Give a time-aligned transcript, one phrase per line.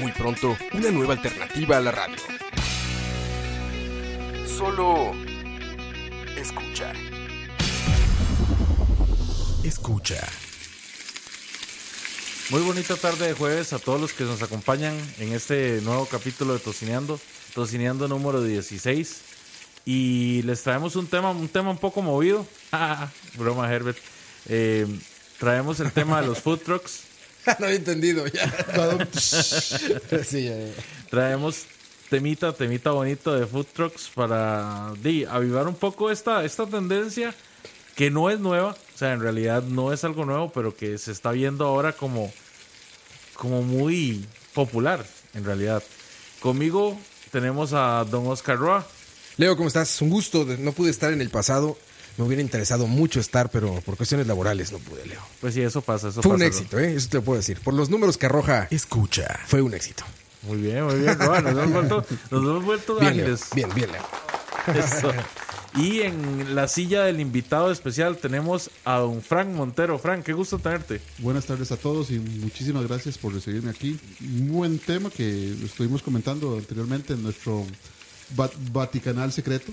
[0.00, 2.16] Muy pronto, una nueva alternativa a la radio.
[4.46, 5.12] Solo
[6.36, 6.92] escucha.
[9.64, 10.26] Escucha.
[12.50, 16.52] Muy bonita tarde de jueves a todos los que nos acompañan en este nuevo capítulo
[16.52, 17.18] de Tocineando,
[17.54, 19.22] Tocineando número 16.
[19.84, 22.46] Y les traemos un tema, un tema un poco movido.
[23.34, 23.98] Broma, Herbert.
[24.48, 24.86] Eh,
[25.38, 27.05] traemos el tema de los food trucks.
[27.58, 28.50] no había entendido ya.
[29.14, 30.72] sí, ya, ya.
[31.10, 31.66] Traemos
[32.10, 37.34] temita, temita bonito de food trucks para di, avivar un poco esta, esta tendencia
[37.94, 41.12] que no es nueva, o sea, en realidad no es algo nuevo, pero que se
[41.12, 42.30] está viendo ahora como,
[43.34, 45.82] como muy popular, en realidad.
[46.40, 46.98] Conmigo
[47.32, 48.86] tenemos a don Oscar Roa.
[49.38, 50.00] Leo, ¿cómo estás?
[50.02, 50.44] Un gusto.
[50.58, 51.78] No pude estar en el pasado.
[52.18, 55.20] Me hubiera interesado mucho estar, pero por cuestiones laborales no pude, Leo.
[55.40, 56.94] Pues sí, eso pasa, eso Fue un éxito, ¿eh?
[56.94, 57.60] Eso te lo puedo decir.
[57.60, 59.38] Por los números que arroja, Escucha.
[59.46, 60.04] fue un éxito.
[60.42, 61.18] Muy bien, muy bien.
[61.18, 63.36] Roa, nos hemos vuelto, nos hemos vuelto Bien, Leo.
[63.54, 64.02] Bien, bien, Leo.
[64.84, 65.12] Eso.
[65.74, 69.98] Y en la silla del invitado especial tenemos a don Frank Montero.
[69.98, 71.02] Frank, qué gusto tenerte.
[71.18, 73.98] Buenas tardes a todos y muchísimas gracias por recibirme aquí.
[74.22, 77.66] Un buen tema que estuvimos comentando anteriormente en nuestro
[78.40, 79.70] va- Vaticanal secreto.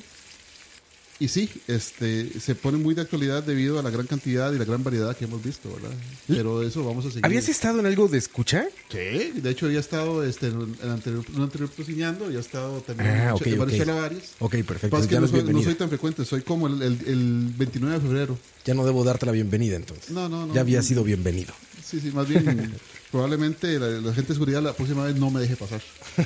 [1.23, 4.65] Y sí, este, se pone muy de actualidad debido a la gran cantidad y la
[4.65, 5.95] gran variedad que hemos visto, ¿verdad?
[6.27, 7.25] Pero de eso vamos a seguir.
[7.25, 8.65] ¿Habías estado en algo de escucha?
[8.89, 12.81] Sí, de hecho había estado este, en el anterior, en el anterior Tocineando, he estado
[12.81, 13.85] también Ah, en ok, en varios ok.
[13.85, 14.23] charlavarios.
[14.39, 14.89] Ok, perfecto.
[14.97, 17.95] Pasa que Ya no soy, no soy tan frecuente, soy como el, el- el 29
[17.95, 18.37] de febrero.
[18.65, 20.09] Ya no debo darte la bienvenida entonces.
[20.11, 20.53] No, no, no.
[20.53, 21.53] Ya había sido bienvenido.
[21.85, 22.73] Sí, sí, más bien,
[23.11, 25.81] probablemente la, la gente de seguridad la próxima vez no me deje pasar.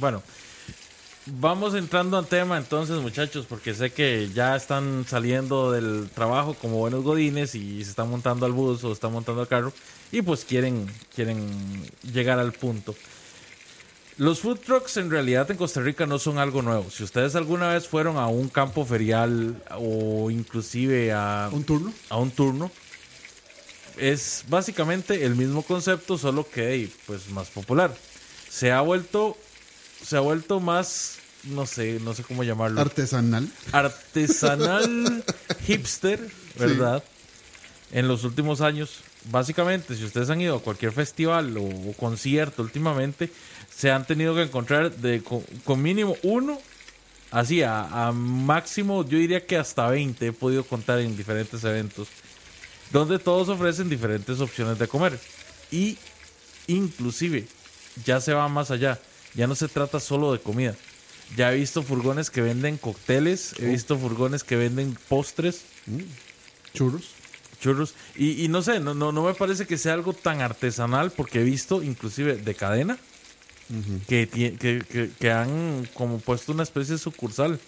[0.00, 0.22] Bueno,
[1.26, 6.78] vamos entrando al tema entonces, muchachos, porque sé que ya están saliendo del trabajo como
[6.78, 9.72] buenos godines y se están montando al bus o están montando al carro
[10.12, 11.48] y pues quieren, quieren
[12.02, 12.94] llegar al punto.
[14.16, 16.88] Los food trucks en realidad en Costa Rica no son algo nuevo.
[16.88, 21.92] Si ustedes alguna vez fueron a un campo ferial o inclusive a, ¿Un turno?
[22.10, 22.70] a un turno,
[23.96, 27.92] es básicamente el mismo concepto, solo que pues más popular.
[28.48, 29.36] Se ha vuelto
[30.04, 32.80] se ha vuelto más no sé, no sé cómo llamarlo.
[32.80, 33.48] Artesanal.
[33.72, 35.24] artesanal
[35.66, 36.20] hipster,
[36.58, 37.04] ¿verdad?
[37.92, 39.00] En los últimos años,
[39.30, 43.30] básicamente, si ustedes han ido a cualquier festival o, o concierto últimamente,
[43.74, 46.58] se han tenido que encontrar de, con, con mínimo uno,
[47.30, 52.08] así a, a máximo, yo diría que hasta 20 he podido contar en diferentes eventos,
[52.90, 55.18] donde todos ofrecen diferentes opciones de comer.
[55.70, 55.98] Y
[56.66, 57.46] inclusive,
[58.04, 58.98] ya se va más allá,
[59.34, 60.74] ya no se trata solo de comida.
[61.36, 65.62] Ya he visto furgones que venden cócteles, he visto furgones que venden postres,
[66.74, 67.10] Churros.
[67.60, 67.94] churros.
[68.16, 71.40] Y, y no sé, no, no, no me parece que sea algo tan artesanal porque
[71.40, 72.98] he visto inclusive de cadena
[74.08, 77.58] que, que, que, que han como puesto una especie de sucursal.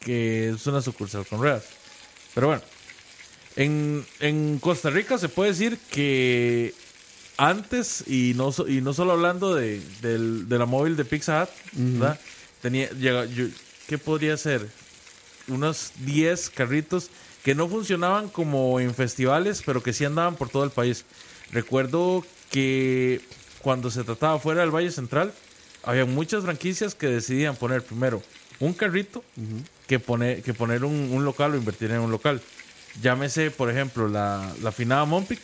[0.00, 1.64] Que es una sucursal con ruedas.
[2.34, 2.62] Pero bueno,
[3.56, 6.74] en, en Costa Rica se puede decir que
[7.40, 11.48] antes, y no, y no solo hablando de, de la móvil de Pizza Hut,
[11.98, 12.20] ¿verdad?
[12.60, 13.48] Tenía, yo-
[13.88, 14.68] ¿qué podría ser?
[15.48, 17.08] Unos 10 carritos
[17.42, 21.04] que no funcionaban como en festivales, pero que sí andaban por todo el país.
[21.50, 23.20] Recuerdo que
[23.62, 25.32] cuando se trataba fuera del Valle Central,
[25.82, 28.22] había muchas franquicias que decidían poner primero
[28.60, 29.24] un carrito
[29.86, 32.42] que, poner, que poner un, un local o invertir en un local.
[33.02, 35.40] Llámese, por ejemplo, la, la finada Mompic,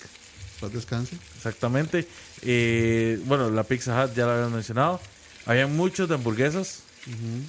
[0.61, 1.17] Paz descanse.
[1.37, 2.07] exactamente.
[2.43, 5.01] Eh, bueno, la Pizza Hut ya la habían mencionado.
[5.45, 6.81] Había muchos de hamburguesas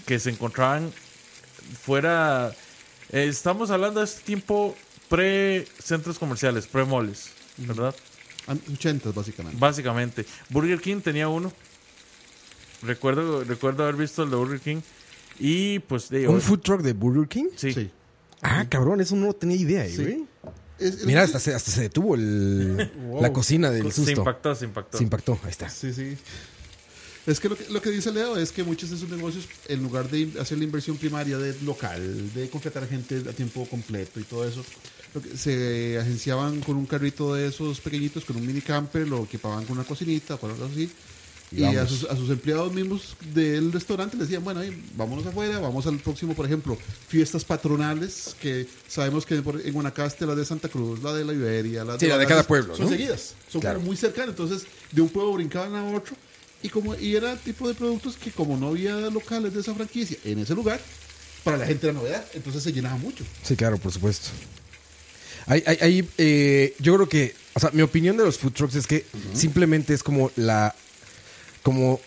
[0.05, 0.91] que se encontraban
[1.83, 2.51] fuera.
[3.11, 4.75] eh, estamos hablando de este tiempo
[5.09, 7.95] pre-centros comerciales, pre-moles, ¿verdad?
[8.47, 9.57] An- 80 básicamente.
[9.59, 10.25] Básicamente.
[10.49, 11.51] Burger King tenía uno.
[12.83, 14.81] Recuerdo, recuerdo haber visto el de Burger King.
[15.39, 17.45] Y pues digo, ¿Un food truck de Burger King?
[17.55, 17.73] sí.
[17.73, 17.89] Sí.
[18.41, 20.03] Ah, cabrón, eso no tenía idea, eh, Sí.
[20.03, 20.25] güey.
[20.79, 22.77] Es- es- Mira, hasta se, hasta se detuvo el,
[23.21, 24.11] la cocina del Se susto.
[24.11, 24.97] impactó, se impactó.
[24.97, 25.69] Se impactó, ahí está.
[25.69, 26.15] Sí, sí.
[27.25, 29.83] Es que lo, que lo que dice Leo es que muchos de esos negocios, en
[29.83, 34.23] lugar de hacer la inversión primaria de local, de contratar gente a tiempo completo y
[34.23, 34.63] todo eso,
[35.13, 39.23] lo que- se agenciaban con un carrito de esos pequeñitos, con un mini camper, lo
[39.25, 40.89] equipaban con una cocinita, por algo así.
[41.49, 45.59] Y, a, sus, a sus empleados mismos del restaurante les decían, bueno, ahí, vámonos afuera,
[45.59, 46.77] vamos al próximo, por ejemplo,
[47.07, 51.85] fiestas patronales, que sabemos que en Guanacaste la de Santa Cruz, la de la Iberia,
[51.85, 52.91] la Sí, la de cada pueblo, Son ¿no?
[52.91, 53.79] seguidas, son Claro.
[53.79, 56.15] muy cercanas, entonces de un pueblo brincaban a otro
[56.61, 59.73] y como y era el tipo de productos que como no había locales de esa
[59.73, 60.81] franquicia en ese lugar,
[61.45, 63.23] para la gente era novedad, entonces se llenaba mucho.
[63.43, 64.29] Sí, claro, por supuesto.
[65.45, 68.75] Hay, hay, hay, eh, yo creo que, o sea, mi opinión de los food trucks
[68.75, 70.75] es que simplemente es como la,
[71.67, 71.99] como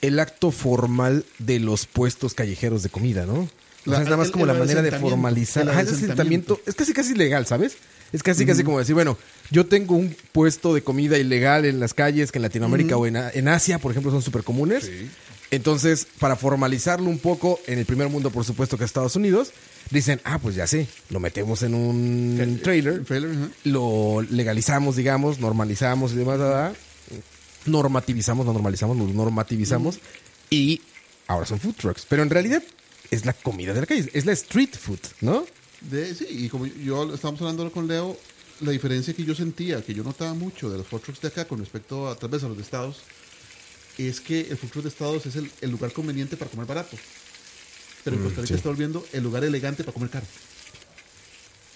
[0.00, 3.34] el acto formal de los puestos callejeros de comida, ¿no?
[3.34, 3.48] O
[3.84, 5.64] La- sea, es nada más el- como el la manera de formalizar.
[5.64, 7.72] el Ajá, asentamiento es casi casi legal, ¿sabes?
[8.12, 9.18] Es casi casi como decir, bueno,
[9.50, 13.48] yo tengo un puesto de comida ilegal en las calles que en Latinoamérica o en,
[13.48, 14.88] Asia, por ejemplo, son súper comunes.
[15.50, 19.50] Entonces, para formalizarlo un poco, en el primer mundo, por supuesto, que es Estados Unidos,
[19.90, 23.02] dicen, ah, pues ya sé, lo metemos en un trailer,
[23.64, 26.72] lo legalizamos, digamos, normalizamos y demás.
[27.66, 29.98] Normativizamos, no normalizamos, lo normativizamos
[30.50, 30.80] y
[31.26, 32.06] ahora son food trucks.
[32.08, 32.62] Pero en realidad
[33.10, 35.44] es la comida de la calle, es la street food, ¿no?
[35.80, 38.16] De, sí, y como yo estábamos hablando con Leo,
[38.60, 41.46] la diferencia que yo sentía, que yo notaba mucho de los food trucks de acá
[41.46, 42.98] con respecto a tal vez a los de Estados,
[43.98, 46.96] es que el food truck de Estados es el, el lugar conveniente para comer barato.
[48.04, 48.54] Pero en Costa Rica sí.
[48.54, 50.26] está volviendo el lugar elegante para comer caro.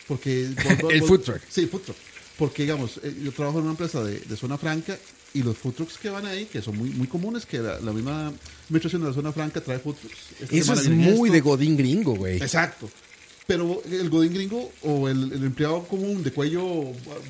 [0.09, 0.51] Porque
[0.91, 1.41] El food truck.
[1.49, 1.97] Sí, food truck.
[2.39, 4.99] Porque, digamos, eh, yo trabajo en una empresa de, de zona franca
[5.39, 7.93] y los food trucks que van ahí, que son muy, muy comunes, que la, la
[7.93, 8.33] misma
[8.67, 10.53] administración de la zona franca trae food trucks.
[10.53, 11.33] Eso es muy esto.
[11.33, 12.37] de godín gringo, güey.
[12.37, 12.89] Exacto.
[13.47, 16.67] Pero el godín gringo o el, el empleado común de cuello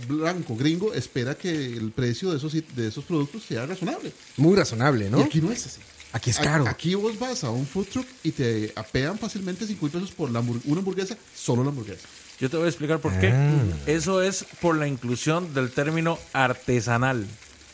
[0.09, 4.13] blanco gringo espera que el precio de esos, de esos productos sea razonable.
[4.39, 5.21] Muy razonable, Y ¿no?
[5.21, 5.81] aquí no es así.
[6.13, 6.67] Aquí es caro.
[6.67, 10.41] Aquí vos vas a un food truck y te apean fácilmente 50 pesos por la
[10.41, 12.09] hamburg- una hamburguesa, solo la hamburguesa.
[12.41, 13.29] Yo te voy a explicar por qué.
[13.33, 13.53] Ah.
[13.87, 17.27] Eso es por la inclusión del término artesanal,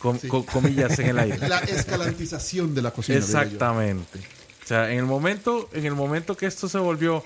[0.02, 1.48] con, con comillas en el aire.
[1.48, 3.18] La escalantización de la cocina.
[3.18, 4.18] Exactamente.
[4.64, 7.24] O sea, en el momento, en el momento que esto se volvió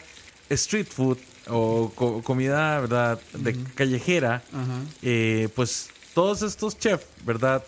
[0.50, 1.18] street food
[1.48, 3.20] o co- comida, ¿verdad?
[3.34, 4.80] De callejera, Ajá.
[5.02, 7.64] eh, pues todos estos chefs, ¿verdad?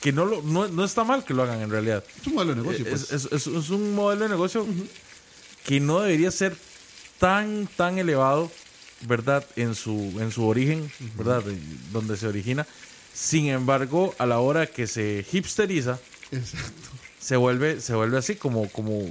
[0.00, 2.04] Que no, lo, no, no está mal que lo hagan en realidad.
[2.20, 2.84] Es un modelo de negocio.
[2.86, 3.12] Es, pues.
[3.12, 4.66] es- es- es un modelo de negocio
[5.64, 6.56] que no debería ser
[7.18, 8.50] tan, tan elevado,
[9.02, 9.44] ¿verdad?
[9.56, 11.42] En su, en su origen, ¿verdad?
[11.42, 11.58] De-
[11.92, 12.66] donde se origina.
[13.14, 15.98] Sin embargo, a la hora que se hipsteriza,
[16.32, 16.88] Exacto.
[17.20, 19.08] se vuelve, se vuelve así como, como,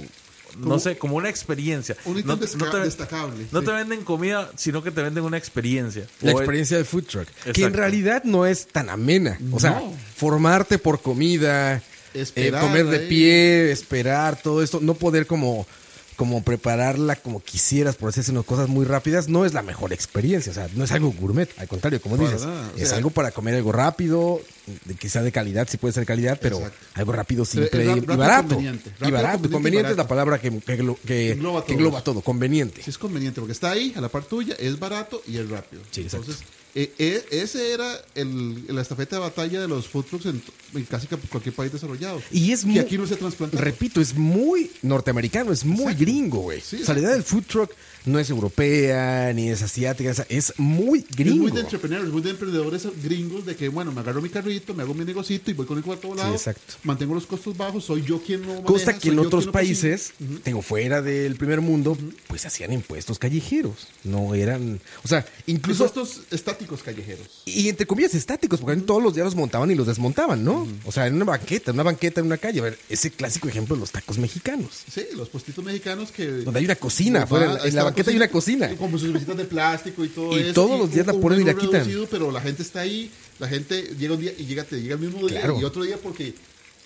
[0.58, 1.96] no sé, como una experiencia.
[2.04, 3.46] Un No, te, destacable.
[3.50, 3.66] no sí.
[3.66, 6.06] te venden comida, sino que te venden una experiencia.
[6.20, 7.28] La O- experiencia del food truck.
[7.54, 9.38] Que en realidad no es tan amena.
[9.50, 9.92] O sea, No.
[10.16, 13.08] formarte por comida, eh, comer de ahí.
[13.08, 15.66] pie, esperar, todo esto, no poder como,
[16.14, 20.52] como prepararla como quisieras por hacerse unas cosas muy rápidas, no es la mejor experiencia.
[20.52, 21.48] O sea, no es algo gourmet.
[21.58, 24.40] Al contrario, como dices, o es sea- algo para comer algo rápido,
[24.86, 26.78] de que sea de calidad, si puede ser de calidad, pero Exacto.
[26.94, 28.60] algo rápido, simple y, rápido, barato.
[28.60, 29.48] Y barato.
[29.48, 32.20] conveniente y Conveniente es la palabra que, que, que- Engloba que todo.
[32.22, 32.82] Conveniente.
[32.82, 35.82] Sí, es conveniente porque está ahí, a la par tuya, es barato y es rápido.
[35.90, 36.30] Sí, exacto.
[36.30, 40.42] Entonces, eh, eh, ese era el, la estafeta de batalla de los food trucks en,
[40.74, 42.20] en casi cualquier país desarrollado.
[42.32, 43.56] Y es que muy- aquí no se trasplanta.
[43.58, 46.00] Repito, es muy norteamericano, es muy Exacto.
[46.00, 46.60] gringo, güey.
[46.60, 47.70] Sí, o sea, la idea del food truck
[48.04, 51.42] no es europea, ni es asiática, es- es muy Es gringo.
[51.44, 54.82] muy de entrepreneurs, muy de emprendedores gringos de que, bueno, me agarro mi carrito, me
[54.82, 56.32] hago mi negocito y voy con el cuarto volado.
[56.34, 56.74] exacto.
[56.84, 60.12] Mantengo los costos bajos, soy yo quien no maneja, Costa que en otros países,
[60.42, 61.96] tengo fuera del primer mundo,
[62.28, 63.88] pues hacían impuestos callejeros.
[64.04, 64.80] No eran.
[65.02, 65.84] O sea, incluso.
[65.84, 67.26] Incluso estos estáticos callejeros.
[67.46, 70.66] Y entre comillas estáticos, porque todos los días los montaban y los desmontaban, ¿no?
[70.84, 72.60] O sea, en una banqueta, en una banqueta, en una calle.
[72.60, 74.70] A ver, ese clásico ejemplo de los tacos mexicanos.
[74.92, 76.26] Sí, los puestitos mexicanos que...
[76.26, 78.76] Donde hay una cocina, Va, afuera, en la- en la banqueta hay una cocina.
[78.76, 80.52] Como sus mesitas de plástico y todo Y eso.
[80.54, 81.72] todos los días la ponen y la quitan.
[81.80, 84.94] reducido, pero la gente está ahí, la gente llega un día y llega, te llega
[84.94, 85.58] el mismo día Claro.
[85.60, 86.34] y otro día porque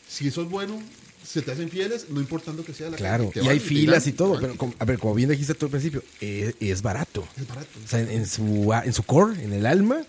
[0.08, 0.80] si eso es bueno,
[1.26, 4.36] se te hacen fieles, no importando que sea la Claro, y hay filas y todo,
[4.36, 7.26] te pero como- a ver, como bien dijiste tú al principio, es, es barato.
[7.36, 7.68] es barato.
[7.84, 10.00] O sea, en, en su, en su core, en el alma,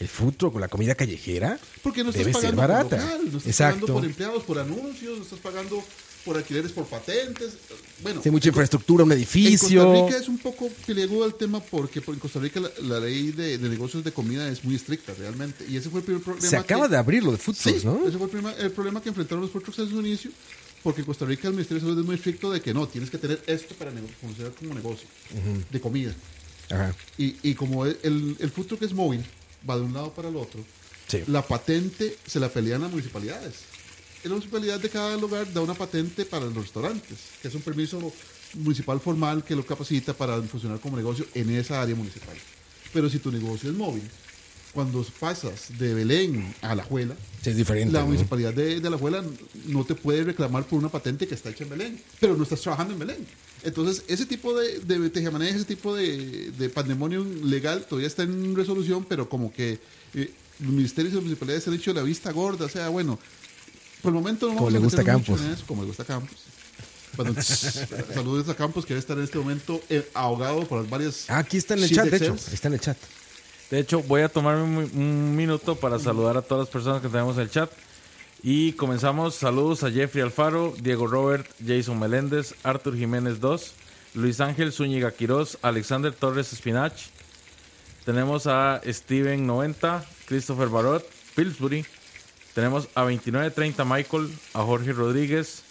[0.00, 2.96] el food truck o la comida callejera Porque no estás debe ser pagando barata.
[2.96, 3.74] por local, no estás Exacto.
[3.80, 5.82] pagando por empleados, por anuncios, no estás pagando
[6.28, 7.54] por alquileres, por patentes.
[8.02, 9.84] Bueno, Sí, mucha infraestructura, un En edificio.
[9.84, 13.00] Costa Rica es un poco peleagudo el tema porque por- en Costa Rica la, la
[13.00, 15.64] ley de, de negocios de comida es muy estricta realmente.
[15.68, 16.46] Y ese fue el primer problema.
[16.48, 18.06] Se acaba que- de abrir lo de food Sí, trucks, ¿no?
[18.06, 20.30] ese fue el, el problema que enfrentaron los food trucks en su inicio.
[20.82, 23.10] Porque en Costa Rica el Ministerio de Salud es muy estricto de que no, tienes
[23.10, 25.08] que tener esto para considerar como negocio
[25.72, 26.14] de comida.
[26.70, 26.94] Ajá.
[27.16, 29.24] Y, y como el, el, el food truck es móvil,
[29.68, 30.64] va de un lado para el otro,
[31.08, 31.22] Sí.
[31.26, 33.54] la patente se la pelean las municipalidades.
[34.24, 38.12] La municipalidad de cada lugar da una patente para los restaurantes, que es un permiso
[38.54, 42.36] municipal formal que lo capacita para funcionar como negocio en esa área municipal.
[42.92, 44.02] Pero si tu negocio es móvil,
[44.72, 47.92] cuando pasas de Belén a La Juela, es diferente.
[47.92, 48.06] la ¿no?
[48.06, 49.24] municipalidad de, de La Juela
[49.66, 52.60] no te puede reclamar por una patente que está hecha en Belén, pero no estás
[52.60, 53.26] trabajando en Belén.
[53.62, 58.54] Entonces, ese tipo de, de tejemaneje, ese tipo de, de pandemonium legal todavía está en
[58.54, 59.80] resolución, pero como que
[60.14, 62.66] eh, los ministerios y las municipalidades han hecho la vista gorda.
[62.66, 63.18] O sea, bueno,
[64.02, 65.46] por el momento no Como vamos le a gusta a meternos mucho Campos.
[65.46, 66.36] en eso, como le gusta Campos.
[67.16, 67.34] Bueno,
[68.14, 71.24] saludos a Campos, que debe estar en este momento eh, ahogado por las varias.
[71.28, 72.34] Ah, aquí está en el chat, de hecho.
[72.34, 72.96] Está en el chat.
[73.70, 77.08] De hecho, voy a tomarme un, un minuto para saludar a todas las personas que
[77.08, 77.70] tenemos en el chat.
[78.42, 79.34] Y comenzamos.
[79.34, 83.72] Saludos a Jeffrey Alfaro, Diego Robert, Jason Meléndez, Arthur Jiménez 2,
[84.14, 86.94] Luis Ángel Zúñiga Quirós, Alexander Torres Spinach.
[88.04, 91.84] Tenemos a Steven 90, Christopher Barot, Pillsbury.
[92.58, 95.62] Tenemos a 2930 Michael, a Jorge Rodríguez,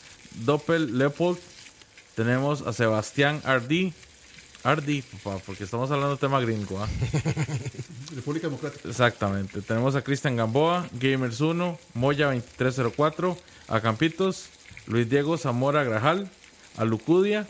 [0.45, 1.37] Doppel Leopold.
[2.15, 3.91] Tenemos a Sebastián Ardi.
[4.63, 6.81] Ardi, papá, porque estamos hablando de tema gringo.
[6.81, 6.87] ¿ah?
[8.15, 8.87] República Democrática.
[8.87, 9.61] Exactamente.
[9.61, 14.45] Tenemos a Cristian Gamboa, Gamers 1, Moya 2304, a Campitos,
[14.85, 16.29] Luis Diego Zamora Grajal,
[16.77, 17.45] a Lucudia,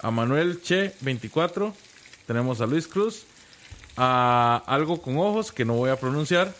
[0.00, 1.74] a Manuel Che 24,
[2.26, 3.24] tenemos a Luis Cruz,
[3.96, 6.54] a algo con ojos que no voy a pronunciar,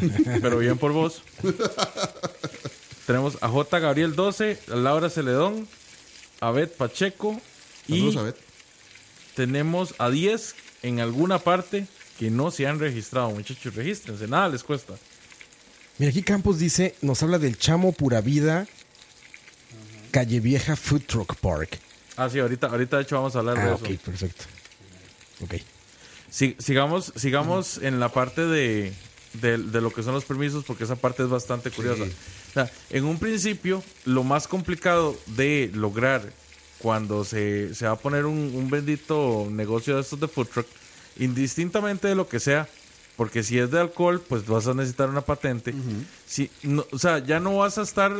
[0.42, 1.22] pero bien por vos.
[3.06, 3.78] tenemos a J.
[3.80, 5.68] Gabriel 12, a Laura Celedón,
[6.40, 7.40] a Bet Pacheco
[7.86, 8.36] y Saludos a Bet.
[9.34, 11.86] tenemos a 10 en alguna parte
[12.18, 13.30] que no se han registrado.
[13.30, 14.94] Muchachos, regístrense, nada les cuesta.
[15.98, 18.66] Mira, aquí Campos dice, nos habla del Chamo Pura Vida,
[20.10, 21.78] Calle Vieja Food Truck Park.
[22.16, 23.84] Ah, sí, ahorita, ahorita de hecho vamos a hablar de Ah, eso.
[23.84, 24.44] ok, perfecto.
[25.40, 25.54] Ok.
[26.30, 28.92] Si- sigamos sigamos en la parte de,
[29.34, 32.04] de, de lo que son los permisos, porque esa parte es bastante curiosa.
[32.04, 36.32] O sea, en un principio, lo más complicado de lograr
[36.78, 40.66] cuando se, se va a poner un, un bendito negocio de estos de food truck,
[41.18, 42.68] indistintamente de lo que sea,
[43.16, 45.74] porque si es de alcohol, pues vas a necesitar una patente.
[46.26, 48.12] si, no, o sea, ya no vas a estar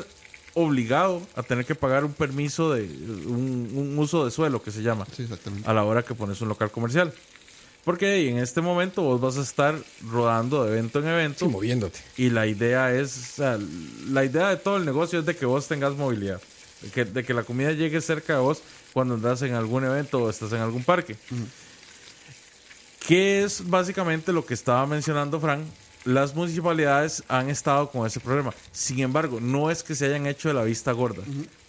[0.54, 2.84] obligado a tener que pagar un permiso de
[3.26, 5.68] un, un uso de suelo que se llama Sí, exactamente.
[5.68, 7.12] a la hora que pones un local comercial.
[7.84, 9.74] Porque en este momento vos vas a estar
[10.08, 11.98] rodando de evento en evento Sí, moviéndote.
[12.16, 13.58] y la idea es, o sea,
[14.08, 16.40] la idea de todo el negocio es de que vos tengas movilidad,
[16.80, 18.62] de que, de que la comida llegue cerca de vos
[18.94, 21.16] cuando andas en algún evento o estás en algún parque.
[23.06, 25.60] ¿Qué es básicamente lo que estaba mencionando Frank?
[26.04, 28.52] Las municipalidades han estado con ese problema.
[28.72, 31.22] Sin embargo, no es que se hayan hecho de la vista gorda,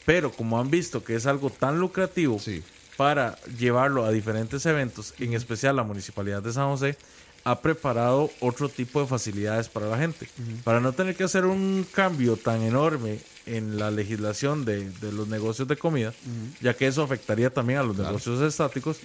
[0.05, 2.63] pero como han visto que es algo tan lucrativo Sí.
[2.97, 6.97] Para llevarlo a diferentes eventos, en especial la Municipalidad de San José,
[7.43, 10.27] ha preparado otro tipo de facilidades para la gente.
[10.63, 15.27] Para no tener que hacer un cambio tan enorme en la legislación de, de los
[15.27, 16.11] negocios de comida,
[16.59, 18.97] ya que eso afectaría también a los negocios estáticos,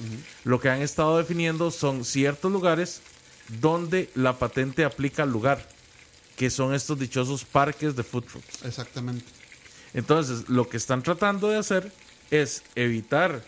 [0.45, 3.03] lo que han estado definiendo son ciertos lugares
[3.61, 5.69] donde la patente aplica al lugar,
[6.37, 8.65] que son estos dichosos parques de food trucks.
[8.65, 9.27] Exactamente.
[9.93, 11.93] Entonces, lo que están tratando de hacer
[12.31, 13.43] es evitar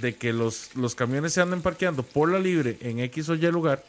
[0.00, 3.50] de que los, los camiones se anden parqueando por la libre en X o Y
[3.50, 3.84] lugar,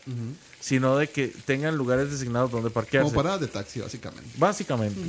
[0.60, 3.10] sino de que tengan lugares designados donde parquearse.
[3.12, 4.30] Como parada de taxi, básicamente.
[4.38, 5.02] Básicamente.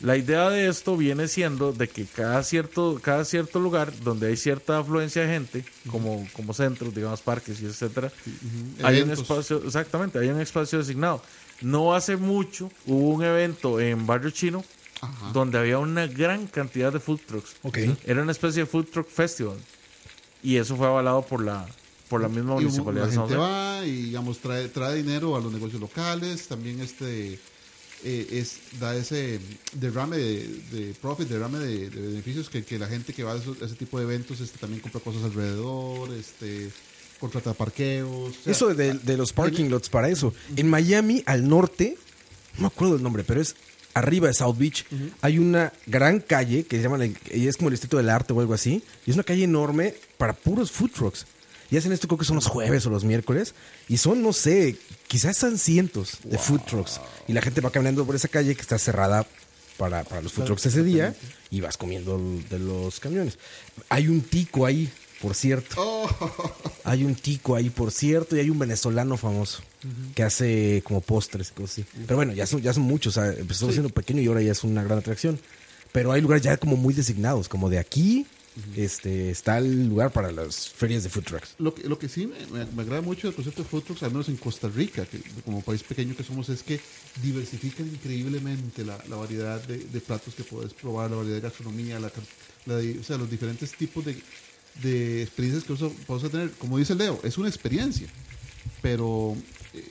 [0.00, 4.36] La idea de esto viene siendo de que cada cierto, cada cierto lugar donde hay
[4.36, 8.10] cierta afluencia de gente, como, como centros, digamos parques y etcétera,
[8.82, 11.22] hay un espacio, exactamente, hay un espacio designado.
[11.60, 14.64] No hace mucho hubo un evento en Barrio Chino
[15.02, 15.32] Ajá.
[15.32, 17.56] donde había una gran cantidad de food trucks.
[17.62, 17.78] Ok.
[18.06, 19.58] Era una especie de food truck festival.
[20.42, 21.66] Y eso fue avalado por la,
[22.08, 25.36] por la misma Y municipalidad la de San gente va y digamos trae, trae dinero
[25.36, 27.38] a los negocios locales también este
[28.02, 29.38] eh, es da ese
[29.74, 33.36] derrame de, de profit derrame de, de beneficios que, que la gente que va a,
[33.36, 36.70] esos- a ese tipo de eventos este también compra cosas alrededor este
[37.20, 40.32] contrata parqueos o sea, Eso de, de los parking lots para eso.
[40.56, 41.98] En Miami, al norte,
[42.54, 43.54] no me acuerdo el nombre, pero es
[43.94, 44.84] arriba de South Beach.
[45.20, 48.32] Hay una gran calle que se llama, el- y es como el Distrito del Arte
[48.32, 48.82] o algo así.
[49.06, 51.26] Y es una calle enorme para puros food trucks.
[51.70, 53.54] Y hacen esto creo que son los jueves o los miércoles.
[53.88, 57.00] Y son, no sé, quizás son cientos de food trucks.
[57.28, 59.24] Y la gente va caminando por esa calle que está cerrada
[59.76, 61.14] para, para los food trucks ese día.
[61.50, 62.18] Y vas comiendo
[62.50, 63.38] de los camiones.
[63.88, 65.74] Hay un tico ahí, por cierto.
[65.78, 66.08] Oh,
[66.84, 69.62] Hay un tico ahí, por cierto, y hay un venezolano famoso
[70.14, 71.84] que hace como postres, y cosas así.
[72.06, 73.16] Pero bueno, ya son, ya son muchos.
[73.16, 75.38] o sea, empezó siendo pequeño y ahora ya es una gran atracción.
[75.92, 78.26] Pero hay lugares ya como muy designados, como de aquí
[78.76, 81.54] este, está el lugar para las ferias de food trucks.
[81.58, 84.02] Lo que, lo que sí me, me- me agrada mucho del concepto de food trucks,
[84.02, 86.80] al menos en Costa Rica, que como país pequeño que somos, es que
[87.22, 91.98] diversifican increíblemente la, la variedad de, de platos que puedes probar, la variedad de gastronomía,
[92.00, 94.16] la, o sea, los diferentes tipos de,
[94.82, 96.50] de experiencias que vamos a- tener.
[96.52, 98.06] Como dice Leo, es una experiencia,
[98.82, 99.36] pero
[99.74, 99.84] eh,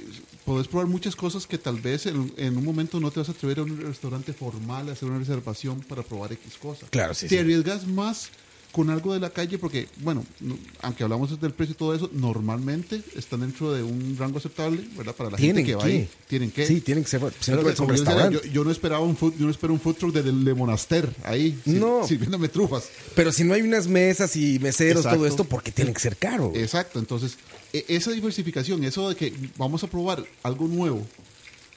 [0.46, 3.34] podés probar muchas cosas que tal vez en, en un momento no te vas a
[3.34, 6.88] atrever a un restaurante formal a hacer una reservación para probar X cosa.
[6.90, 7.38] Claro, sí, Te sí.
[7.38, 8.30] arriesgas más
[8.72, 12.10] con algo de la calle porque, bueno, no- aunque hablamos del precio y todo eso,
[12.14, 15.16] normalmente están dentro de un rango aceptable, ¿verdad?
[15.16, 16.08] Para la gente que va ahí.
[16.28, 16.66] Tienen que.
[16.68, 17.20] Sí, tienen que ser.
[17.20, 18.42] Pero, como yo, decía, restaurante.
[18.48, 21.10] yo, yo no esperaba un food, yo no espero un food truck de, de Monaster
[21.24, 22.06] ahí, sir- No.
[22.08, 22.90] sirviéndome trufas.
[23.16, 25.18] Pero si no hay unas mesas y meseros, Exacto.
[25.18, 26.52] todo esto, porque tienen que ser caro.
[26.56, 27.38] Exacto, entonces
[27.74, 31.06] e- esa diversificación, eso de que vamos a probar algo nuevo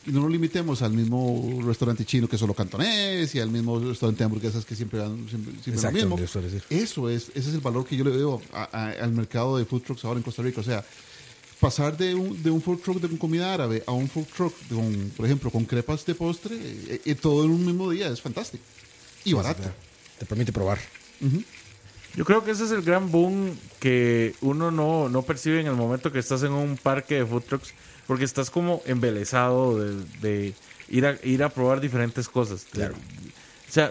[0.07, 4.25] no nos limitemos al mismo restaurante chino que solo cantonés y al mismo restaurante de
[4.25, 6.19] hamburguesas que siempre dan siempre, siempre Exacto, lo mismo.
[6.25, 6.63] eso es decir.
[6.71, 9.65] Eso es, ese es el valor que yo le veo a- a- al mercado de
[9.65, 10.61] food trucks ahora en Costa Rica.
[10.61, 10.85] O sea,
[11.61, 15.13] pasar de un, de un food truck de comida árabe a un food truck, con,
[15.17, 18.65] por ejemplo, con crepas de postre, eh, eh, todo en un mismo día es fantástico.
[19.25, 19.63] Y barato.
[20.19, 20.79] Te permite probar.
[22.15, 25.75] Yo creo que ese es el gran boom que uno no, no percibe en el
[25.75, 27.73] momento que estás en un parque de food trucks,
[28.13, 30.55] porque estás como embelesado de, de
[30.91, 32.67] ir, a, ir a probar diferentes cosas.
[32.71, 32.95] Claro.
[32.95, 33.91] O sea,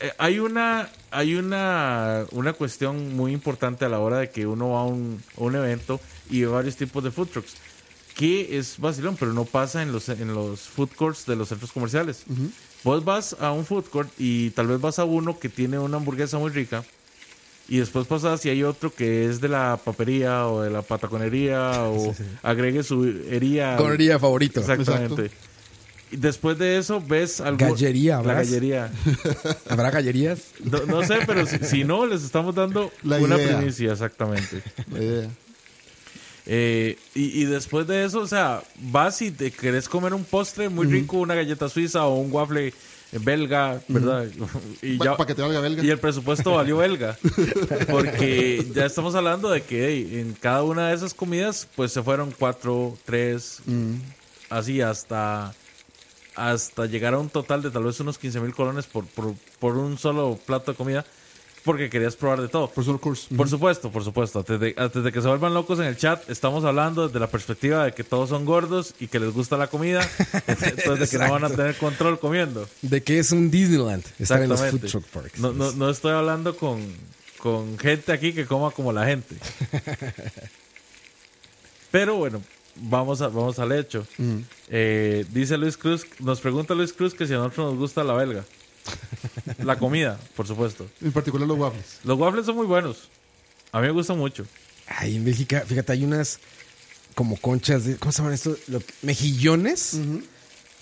[0.00, 4.70] eh, hay una hay una, una cuestión muy importante a la hora de que uno
[4.70, 6.00] va a un, a un evento
[6.30, 7.52] y ve varios tipos de food trucks.
[8.14, 11.70] Que es vacilón, pero no pasa en los, en los food courts de los centros
[11.70, 12.24] comerciales.
[12.82, 15.98] Vos vas a un food court y tal vez vas a uno que tiene una
[15.98, 16.82] hamburguesa muy rica
[17.70, 21.84] y después pasas y hay otro que es de la papería o de la pataconería
[21.84, 23.76] o agregue su hería.
[23.76, 24.58] Conería favorito.
[24.60, 25.30] Exactamente.
[26.10, 27.58] Y después de eso ves algo.
[27.58, 28.90] Gallería, La gallería.
[29.68, 30.40] ¿Habrá gallerías?
[30.64, 33.56] No, no sé, pero si, si no, les estamos dando La una idea.
[33.58, 34.60] primicia, exactamente.
[34.92, 35.28] La idea.
[36.46, 40.68] Eh, y, y después de eso, o sea, vas y te querés comer un postre
[40.68, 42.74] muy rico, una galleta suiza o un waffle
[43.18, 44.26] belga, ¿verdad?
[44.82, 45.82] Y ya- pa' que te valga belga.
[45.84, 47.16] Y el presupuesto valió belga.
[47.90, 52.02] Porque ya estamos hablando de que hey, en cada una de esas comidas, pues se
[52.02, 53.60] fueron cuatro, tres,
[54.48, 55.54] así hasta
[56.36, 59.76] hasta llegar a un total de tal vez unos 15 mil colones por, por, por
[59.76, 61.04] un solo plato de comida,
[61.64, 62.70] porque querías probar de todo.
[62.70, 63.34] Course.
[63.34, 64.40] Por supuesto, por supuesto.
[64.40, 67.28] Antes de, antes de que se vuelvan locos en el chat, estamos hablando desde la
[67.28, 70.08] perspectiva de que todos son gordos y que les gusta la comida,
[70.46, 72.68] entonces de que no van a tener control comiendo.
[72.82, 75.38] De que es un Disneyland estar en los food truck parks.
[75.38, 76.82] No, no, no estoy hablando con,
[77.38, 79.36] con gente aquí que coma como la gente.
[81.90, 82.40] Pero bueno,
[82.76, 84.06] vamos, a, vamos al hecho.
[84.68, 88.14] Eh, dice Luis Cruz, nos pregunta Luis Cruz que si a nosotros nos gusta la
[88.14, 88.44] belga.
[89.64, 90.86] La comida, por supuesto.
[91.02, 91.98] En particular los waffles.
[92.04, 93.08] Los waffles son muy buenos.
[93.72, 94.46] A mí me gustan mucho.
[94.86, 96.38] Ay, en Bélgica, fíjate, hay unas
[97.14, 97.96] como conchas de.
[97.96, 98.56] ¿Cómo se llaman esto?
[98.68, 99.96] Lo mejillones.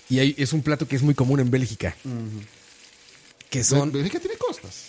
[0.09, 1.95] Y hay- es un plato que es muy común en Bélgica.
[3.49, 3.91] Que son.
[3.91, 4.85] Bélgica tiene costas.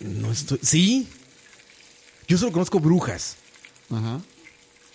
[0.00, 0.58] No estoy.
[0.62, 1.08] Sí.
[2.28, 3.36] Yo solo conozco brujas.
[3.90, 4.20] Ajá.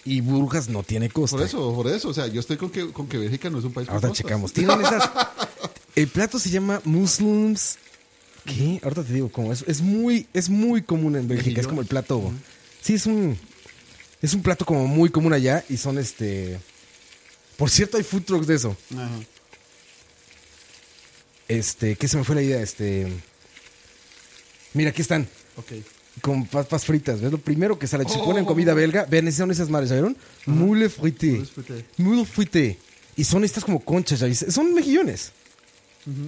[0.05, 1.37] Y brujas no tiene costa.
[1.37, 2.09] Por eso, por eso.
[2.09, 4.17] O sea, yo estoy con que, con que Bélgica no es un país con costas.
[4.17, 4.53] checamos.
[4.53, 5.09] Tienen esas.
[5.95, 7.77] El plato se llama Muslims.
[8.45, 8.79] ¿Qué?
[8.83, 9.63] Ahorita te digo cómo es.
[9.67, 11.61] Es muy, es muy común en Bélgica.
[11.61, 12.31] Es como el plato.
[12.81, 13.37] Sí, es un.
[14.21, 15.63] Es un plato como muy común allá.
[15.69, 16.59] Y son este.
[17.57, 18.77] Por cierto, hay food trucks de eso.
[18.93, 19.09] Ajá.
[21.47, 22.61] Este, ¿qué se me fue la idea?
[22.61, 23.07] Este.
[24.73, 25.27] Mira, aquí están.
[25.57, 25.73] Ok.
[26.21, 27.21] Con papas fritas.
[27.21, 27.31] ¿Ves?
[27.31, 28.05] Lo primero que sale.
[28.07, 28.25] Si Oh.
[28.25, 30.15] ponen comida belga, vean, esas son esas madres, ¿ya vieron?
[30.45, 31.31] Moule frité.
[31.31, 31.85] Moule frité.
[31.97, 32.77] Moule frité.
[33.15, 34.51] Y son estas como conchas, ¿ya viste?
[34.51, 35.31] Son mejillones.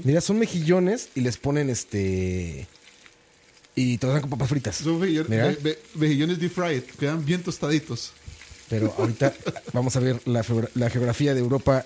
[0.04, 2.68] Mira, son mejillones y les ponen este.
[3.76, 4.76] Y te dan con papas fritas.
[4.78, 5.46] Son mejillones, Mira.
[5.48, 6.84] ve- ve- mejillones deep fried.
[7.00, 8.12] Quedan bien tostaditos.
[8.70, 9.34] Pero ahorita
[9.74, 11.86] vamos a ver la, geogra- la geografía de Europa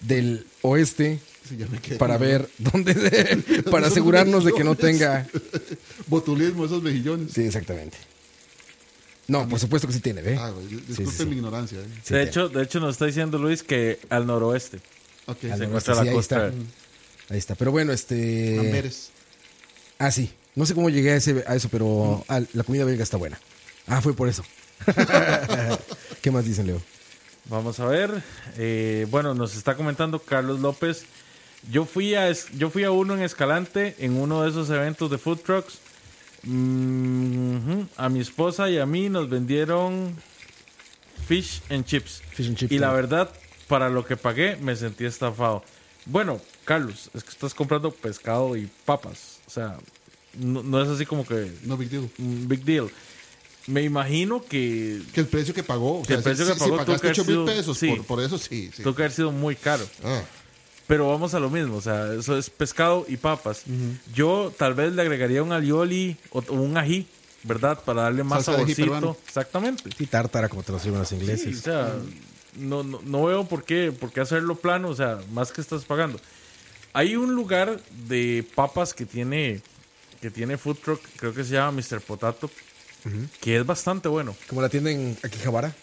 [0.00, 2.94] del oeste Sí, ya me quedé para ver dónde.
[3.70, 5.26] para asegurarnos de que no tenga.
[6.06, 7.32] Botulismo, esos mejillones.
[7.32, 7.96] Sí, exactamente.
[9.28, 10.36] No, por supuesto que sí tiene, ¿ve?
[10.38, 11.26] Ah, disculpen Sí, sí, sí.
[11.26, 11.78] mi ignorancia.
[11.80, 11.84] eh.
[12.04, 14.78] Sí de, hecho, de hecho, nos está diciendo Luis que al noroeste.
[15.26, 15.28] Ok.
[15.28, 16.46] Al se noroeste, encuentra sí, la ahí costa.
[16.48, 16.58] está.
[17.32, 17.54] Ahí está.
[17.54, 18.58] Pero bueno, este.
[18.58, 19.10] Amberes.
[19.98, 20.30] Ah, sí.
[20.54, 23.40] No sé cómo llegué a, ese, a eso, pero ah, la comida belga está buena.
[23.86, 24.44] Ah, fue por eso.
[26.20, 26.82] ¿Qué más dicen, Leo?
[27.46, 28.22] Vamos a ver.
[28.58, 31.06] Eh, bueno, nos está comentando Carlos López.
[31.70, 35.16] Yo fui a yo fui a uno en Escalante en uno de esos eventos de
[35.16, 35.78] food trucks.
[36.42, 37.82] Mm.
[37.96, 40.14] A mi esposa y a mí nos vendieron
[41.26, 42.20] fish and chips.
[42.32, 43.30] Fish and chips, y la verdad,
[43.68, 45.64] para lo que pagué, me sentí estafado.
[46.04, 49.38] Bueno, Carlos, es que estás comprando pescado y papas.
[49.46, 49.76] O sea,
[50.38, 52.08] no, no es así como que No big deal.
[52.18, 52.90] un big deal.
[53.66, 56.00] Me imagino que Que el precio que pagó.
[56.00, 57.34] O Que el sea, precio si, que si pagó tuvo pagaste que haber 8 mil
[57.34, 57.88] sido- pesos sí.
[57.88, 58.70] por, por eso, sí.
[58.74, 58.82] sí.
[58.82, 59.84] tuvo que haber sido muy caro.
[60.04, 60.22] Ah,
[60.88, 63.62] Pero vamos a lo mismo, o sea, eso es pescado y papas.
[64.14, 67.06] Yo tal vez le agregaría un alioli o, o un ají,
[67.44, 67.78] ¿verdad?
[67.84, 69.16] Para darle más Salsa saborcito.
[69.26, 69.90] Exactamente.
[69.96, 71.60] Sí, tártara, como te lo sirven los Sí, o ingleses.
[71.60, 71.94] sea,
[72.56, 75.84] no, no, no veo por qué, por qué hacerlo plano, o sea, más que estás
[75.84, 76.20] pagando.
[76.92, 79.60] Hay un lugar de papas que tiene
[80.20, 82.00] que tiene food truck, creo que se llama Mr.
[82.00, 82.48] Potato,
[83.40, 84.36] que es bastante bueno.
[84.46, 85.74] Como la tienda en Akihabara,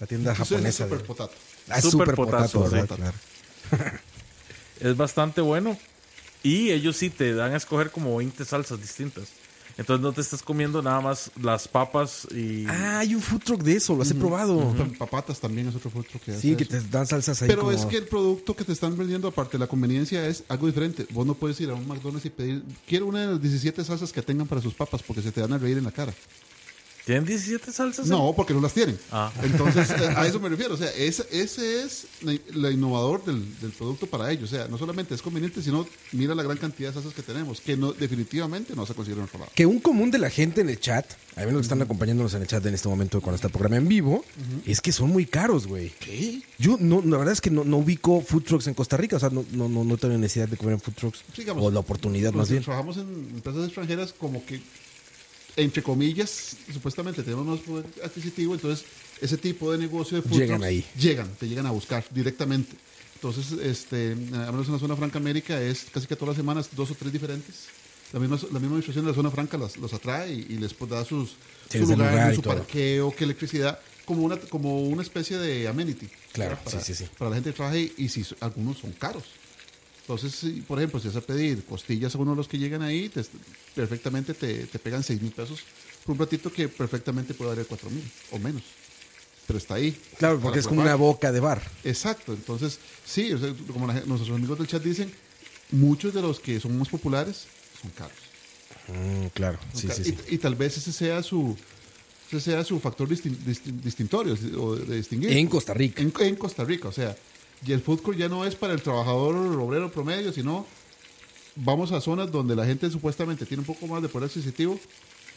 [0.00, 0.84] la tienda entonces es japonesa.
[0.84, 1.34] super de- potato.
[1.68, 2.88] Ah, es Super super potato, potato, ¿verdad?
[2.96, 3.76] sí.
[3.76, 3.98] Claro.
[4.80, 5.78] Es bastante bueno.
[6.42, 9.28] Y ellos sí te dan a escoger como 20 salsas distintas.
[9.76, 12.64] Entonces no te estás comiendo nada más las papas y...
[12.68, 14.72] Ah, hay un food truck de eso, los he probado.
[14.98, 16.72] Papatas también es otro food truck que hace Sí, que eso.
[16.72, 19.52] te dan salsas ahí Pero como- es que el producto que te están vendiendo, aparte
[19.52, 21.06] de la conveniencia, es algo diferente.
[21.10, 24.12] Vos no puedes ir a un McDonald's y pedir, quiero una de las 17 salsas
[24.12, 26.14] que tengan para sus papas, porque se te van a reír en la cara.
[27.04, 28.06] ¿Tienen 17 salsas?
[28.06, 28.98] No, porque no las tienen.
[29.12, 29.30] Ah.
[29.42, 30.72] Entonces, eh, a eso me refiero.
[30.74, 34.50] O sea, ese, ese es la- la innovador del, del producto para ellos.
[34.52, 37.60] O sea, no solamente es conveniente, sino mira la gran cantidad de salsas que tenemos,
[37.60, 39.50] que no, definitivamente no se consigue en otro lado.
[39.54, 41.04] Que un común de la gente en el chat,
[41.36, 43.76] a menos que están acompañándonos en el chat en este momento cuando está el programa
[43.76, 44.24] en vivo,
[44.64, 45.90] es que son muy caros, güey.
[46.00, 46.42] ¿Qué?
[46.58, 49.20] Yo, no, la verdad es que no, no ubico food trucks en Costa Rica, o
[49.20, 51.20] sea, no, no, no, no tengo necesidad de comer en food trucks.
[51.36, 52.62] Digamos, o la oportunidad más bien.
[52.62, 54.60] Trabajamos en empresas extranjeras como que,
[55.56, 58.84] entre comillas, supuestamente tenemos más poder adquisitivo, entonces
[59.20, 60.84] ese tipo de negocio de food Llegan trucks ahí.
[60.98, 62.76] Llegan, te llegan a buscar directamente.
[63.14, 66.68] Entonces, este, a menos en la zona franca América es casi que todas las semanas
[66.76, 67.54] dos o tres diferentes.
[68.12, 70.74] La misma, la misma administración de la zona franca las- los atrae y, y les
[70.74, 71.30] pues, da sus,
[71.70, 72.54] Sí, su lugar, lugar su todo.
[72.56, 76.08] parqueo, que electricidad, como una, como una especie de amenity.
[76.32, 76.58] Claro.
[76.62, 77.10] Para, sí, sí, sí.
[77.18, 79.24] para la gente que trabaja y si algunos son caros.
[80.06, 83.08] Entonces, por ejemplo, si vas a pedir costillas a uno de los que llegan ahí,
[83.08, 83.24] te-
[83.74, 85.60] perfectamente te, te pegan 6 mil pesos
[86.04, 88.62] por un platito que perfectamente puede valer 4 mil o menos.
[89.46, 89.96] Pero está ahí.
[90.18, 91.62] Claro, porque es como una boca de bar.
[91.84, 92.32] Exacto.
[92.34, 95.10] Entonces, sí, o sea, como la nuestros amigos del chat dicen,
[95.70, 97.44] muchos de los que son más populares
[97.80, 98.16] son caros.
[98.88, 100.04] Mm, claro, Son sí, caros.
[100.06, 100.18] sí, sí.
[100.30, 101.56] Y, y tal vez ese sea su,
[102.28, 105.32] ese sea su factor distin- distin- distintorio o de distinguir.
[105.32, 106.02] En Costa Rica.
[106.02, 107.16] En, en Costa Rica, o sea,
[107.66, 110.66] y el food court ya no es para el trabajador obrero promedio, sino
[111.56, 114.78] vamos a zonas donde la gente supuestamente tiene un poco más de poder adquisitivo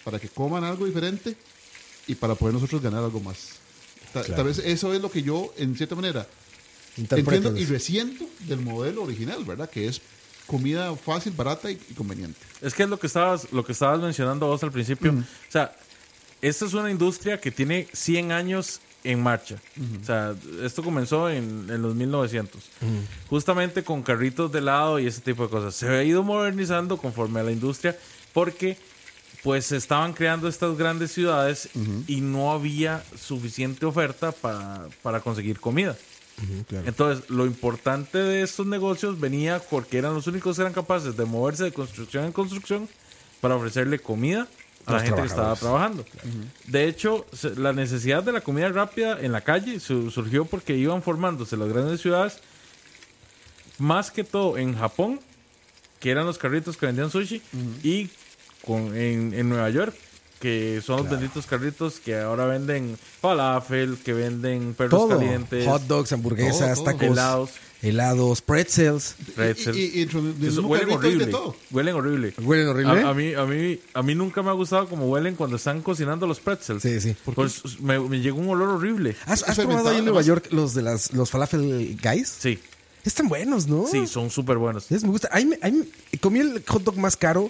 [0.04, 1.36] para que coman algo diferente
[2.08, 3.38] y para poder nosotros ganar algo más.
[4.14, 4.36] Ta- Claro.
[4.36, 6.26] Tal vez eso es lo que yo, en cierta manera,
[6.98, 9.70] entiendo y resiento del modelo original, ¿verdad?
[9.70, 10.02] Que es
[10.48, 12.40] comida fácil, barata y, y conveniente.
[12.62, 15.12] Es que es lo que estabas, lo que estabas mencionando vos al principio.
[15.12, 15.76] O sea,
[16.42, 19.56] esta es una industria que tiene 100 años en marcha.
[20.02, 22.62] O sea, esto comenzó en, en los 1900.
[23.30, 25.76] Justamente con carritos de helado y ese tipo de cosas.
[25.76, 27.98] Se ha ido modernizando conforme a la industria
[28.34, 28.78] porque
[29.44, 31.70] pues se estaban creando estas grandes ciudades
[32.08, 35.96] y no había suficiente oferta para, para conseguir comida.
[36.68, 36.88] Claro.
[36.88, 41.26] Entonces, lo importante de estos negocios venía porque eran los únicos que eran capaces de
[41.26, 42.90] moverse de construcción en construcción
[43.40, 44.48] para ofrecerle comida
[44.88, 46.06] a la gente que estaba trabajando.
[46.68, 47.26] De hecho,
[47.58, 51.68] la necesidad de la comida rápida en la calle su- surgió porque iban formándose las
[51.70, 52.40] grandes ciudades,
[53.78, 55.20] más que todo en Japón,
[56.00, 57.42] que eran los carritos que vendían sushi,
[57.84, 58.10] y
[58.66, 59.96] con, en, en Nueva York,
[60.40, 65.10] que son los benditos carritos que ahora venden falafel, que venden perros Todo.
[65.18, 65.66] calientes.
[65.66, 66.86] Hot dogs, hamburguesas, todo.
[66.86, 67.50] tacos, Helados.
[67.82, 69.16] Helados, pretzels.
[69.36, 69.78] Pretzels.
[69.78, 70.06] Y, y- y
[70.60, 71.26] huelen hay de horrible.
[71.28, 71.56] todo.
[71.72, 72.34] Huelen horrible.
[72.42, 73.02] ¿Huelen horrible?
[73.02, 75.82] A, a mí, a, mí, a mí nunca me ha gustado como huelen cuando están
[75.82, 76.82] cocinando los pretzels.
[76.82, 77.16] Sí, sí.
[77.36, 79.16] Pues me, me llegó un olor horrible.
[79.26, 80.22] ¿Has, has probado ahí en Nueva.
[80.22, 82.34] York los de las, los falafel guys?
[82.40, 82.60] Sí,
[83.04, 83.86] Están buenos, ¿no?
[83.88, 84.92] sí, son súper buenos.
[84.92, 85.30] Es, me gusta.
[85.32, 87.50] Ahí me- ahí comí el hot dog más caro.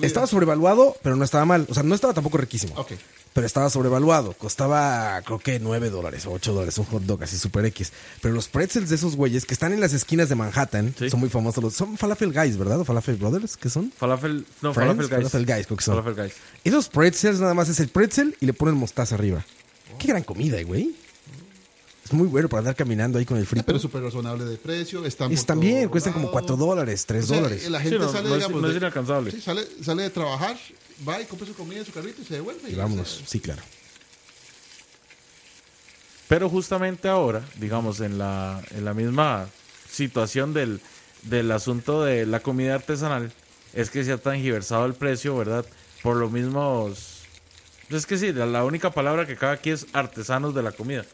[0.00, 1.66] Estaba sobrevaluado, pero no estaba mal.
[1.68, 2.72] O sea, no estaba tampoco riquísimo.
[2.76, 2.92] Ok.
[3.36, 4.32] Pero estaba sobrevaluado.
[4.32, 6.78] Costaba, creo que 9 dólares o 8 dólares.
[6.78, 7.92] Un hot dog así super X.
[8.22, 11.10] Pero los pretzels de esos güeyes que están en las esquinas de Manhattan Sí.
[11.10, 11.62] son muy famosos.
[11.62, 12.80] Los, son Falafel Guys, ¿verdad?
[12.80, 13.92] O Falafel Brothers, ¿qué son?
[13.96, 14.96] Falafel, no, Friends?
[14.96, 15.30] falafel guys.
[15.30, 16.02] Falafel Guys, creo que son.
[16.02, 16.32] Falafel guys.
[16.64, 19.44] Esos pretzels nada más es el pretzel y le ponen mostaza arriba.
[19.98, 20.96] Qué gran comida, güey.
[22.06, 23.66] Es muy bueno para andar caminando ahí con el frito.
[23.66, 25.04] Pero súper razonable de precio.
[25.04, 25.28] Están
[25.60, 26.32] bien, todo cuestan como lado.
[26.32, 27.68] 4 dólares, 3 O sea, dólares.
[27.68, 29.30] La gente Sí, no, sale, no es- digamos, no es de- inalcanzable.
[29.32, 30.56] sí, sale, sale de trabajar,
[31.06, 32.70] va y compra su comida en su carrito y se devuelve.
[32.70, 33.08] Y o vámonos.
[33.18, 33.62] sea, Sí, claro.
[36.28, 39.48] Pero justamente ahora, digamos, en la, en la misma
[39.90, 40.80] situación del,
[41.22, 43.32] del asunto de la comida artesanal,
[43.74, 45.64] es que se ha tangiversado el precio, ¿verdad?
[46.02, 47.20] Por los mismos...
[47.90, 51.04] Es que sí, la, la única palabra que cabe aquí es artesanos de la comida,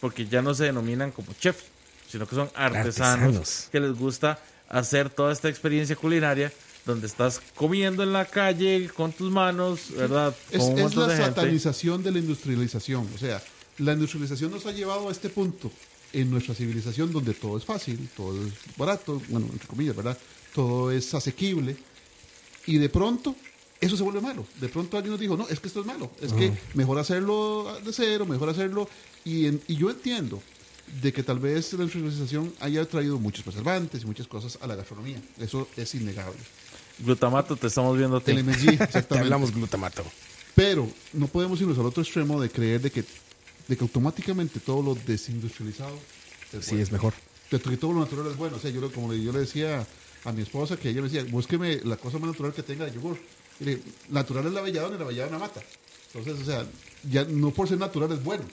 [0.00, 1.64] porque ya no se denominan como chefs,
[2.08, 3.68] sino que son artesanos, Artesanos.
[3.70, 4.38] que les gusta
[4.70, 6.50] hacer toda esta experiencia culinaria
[6.86, 10.34] donde estás comiendo en la calle con tus manos, ¿verdad?
[10.50, 11.16] Es, la de gente.
[11.16, 13.08] satanización de la industrialización.
[13.14, 13.42] O sea,
[13.78, 15.70] la industrialización nos ha llevado a este punto
[16.12, 20.16] en nuestra civilización donde todo es fácil, todo es barato, bueno, entre comillas, ¿verdad?
[20.54, 21.76] Todo es asequible.
[22.66, 23.34] Y de pronto
[23.80, 24.46] eso se vuelve malo.
[24.60, 26.10] De pronto alguien nos dijo, no, es que esto es malo.
[26.20, 28.88] Es que mejor hacerlo de cero, mejor hacerlo.
[29.24, 30.40] Y, en- y yo entiendo
[31.02, 34.76] de que tal vez la industrialización haya traído muchos preservantes y muchas cosas a la
[34.76, 35.20] gastronomía.
[35.38, 36.38] Eso es innegable.
[36.98, 38.32] Glutamato, te estamos viendo a ti.
[38.32, 39.18] MSG, Te exactamente.
[39.18, 40.04] hablamos glutamato.
[40.54, 43.04] Pero no podemos irnos al otro extremo de creer de que,
[43.68, 45.98] de que automáticamente todo lo desindustrializado
[46.52, 46.82] es Sí, bueno.
[46.84, 47.14] es mejor.
[47.50, 48.56] De que todo lo natural es bueno.
[48.56, 49.86] O sea, yo, como le- yo le decía
[50.24, 52.92] a mi esposa, que ella me decía, búsqueme la cosa más natural que tenga de
[52.92, 53.18] yogur.
[53.60, 55.60] Y le dije, natural es la belladona y la belladona mata.
[56.14, 56.64] Entonces, o sea,
[57.10, 58.44] ya no por ser natural es bueno.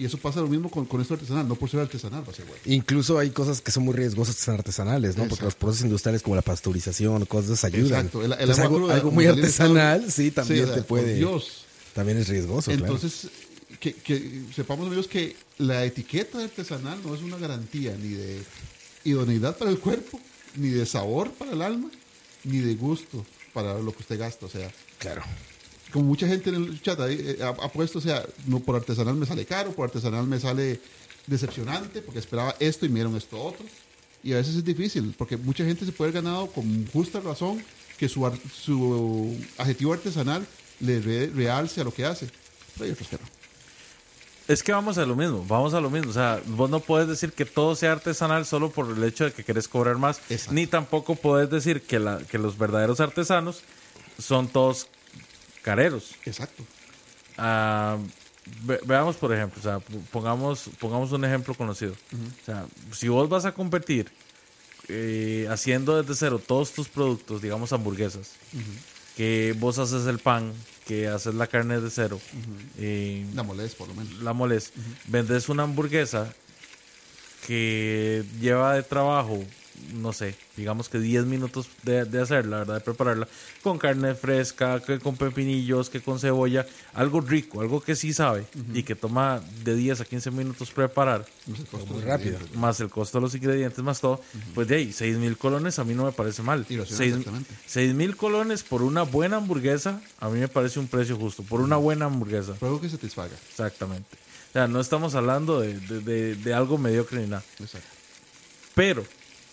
[0.00, 1.46] Y eso pasa lo mismo con, con esto artesanal.
[1.46, 2.62] No por ser artesanal va a ser bueno.
[2.64, 5.28] Incluso hay cosas que son muy riesgosas que son artesanales, ¿no?
[5.28, 8.06] Porque los procesos industriales como la pasteurización, cosas ayudan.
[8.06, 8.24] Exacto.
[8.24, 11.16] El, el Entonces, algo, muy de artesanal, sí, también te puede.
[11.16, 11.66] Dios.
[11.92, 12.94] También es riesgoso, claro.
[12.94, 13.28] Entonces,
[13.78, 18.40] que, que sepamos amigos que la etiqueta de artesanal no es una garantía ni de
[19.04, 20.18] idoneidad para el cuerpo,
[20.56, 21.90] ni de sabor para el alma,
[22.44, 24.46] ni de gusto para lo que usted gasta.
[24.46, 25.22] O sea, Claro.
[25.90, 29.14] Como mucha gente en el chat eh, ha, ha puesto, o sea, no por artesanal
[29.16, 30.80] me sale caro, por artesanal me sale
[31.26, 33.64] decepcionante, porque esperaba esto y me dieron esto otro.
[34.22, 37.62] Y a veces es difícil, porque mucha gente se puede haber ganado con justa razón
[37.98, 40.46] que su, su adjetivo artesanal
[40.80, 42.26] le re- realce a lo que hace.
[42.74, 43.22] Pero hay otros que no.
[44.48, 46.10] Es que vamos a lo mismo, vamos a lo mismo.
[46.10, 49.32] O sea, vos no puedes decir que todo sea artesanal solo por el hecho de
[49.32, 50.54] que querés cobrar más, Exacto.
[50.54, 53.60] ni tampoco puedes decir que, la, que los verdaderos artesanos
[54.18, 54.88] son todos
[55.62, 56.14] careros.
[56.24, 56.64] Exacto.
[57.38, 57.96] Ah,
[58.64, 59.78] ve- veamos, por ejemplo, o sea,
[60.10, 61.92] pongamos, pongamos un ejemplo conocido.
[62.42, 64.10] O sea, si vos vas a competir
[64.88, 68.32] eh, haciendo desde cero todos tus productos, digamos hamburguesas,
[69.16, 70.52] que vos haces el pan,
[70.86, 72.20] que haces la carne de cero,
[72.78, 74.12] eh, La molés, por lo menos.
[74.20, 74.72] la moles,
[75.06, 76.32] vendes una hamburguesa
[77.46, 79.42] que lleva de trabajo,
[79.94, 82.74] no sé, digamos que 10 minutos de, de hacerla, ¿verdad?
[82.76, 83.28] De prepararla,
[83.62, 88.44] con carne fresca, que con pepinillos, que con cebolla, algo rico, algo que sí sabe
[88.74, 92.32] y que toma de 10 a 15 minutos preparar, Muy rápido.
[92.32, 92.56] ingredientes.
[92.56, 94.20] más el costo de los ingredientes, más todo,
[94.54, 96.64] pues de ahí, 6 mil colones a mí no me parece mal.
[96.68, 97.54] Y lo hacen Seis- exactamente.
[97.66, 101.60] 6 mil colones por una buena hamburguesa, a mí me parece un precio justo, por
[101.60, 102.54] una buena hamburguesa.
[102.58, 103.34] Pero algo que satisfaga.
[103.50, 104.16] Exactamente.
[104.50, 107.44] O sea, no estamos hablando de, de- de- de algo mediocre ni nada.
[107.60, 107.86] Exacto.
[108.74, 109.04] Pero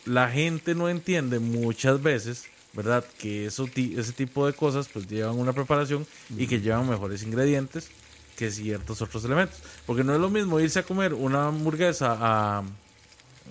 [0.07, 3.03] la gente no entiende muchas veces, ¿verdad?
[3.19, 6.05] Que eso, ese tipo de cosas pues llevan una preparación
[6.37, 7.89] y que llevan mejores ingredientes
[8.37, 9.57] que ciertos otros elementos.
[9.85, 12.63] Porque no es lo mismo irse a comer una hamburguesa a,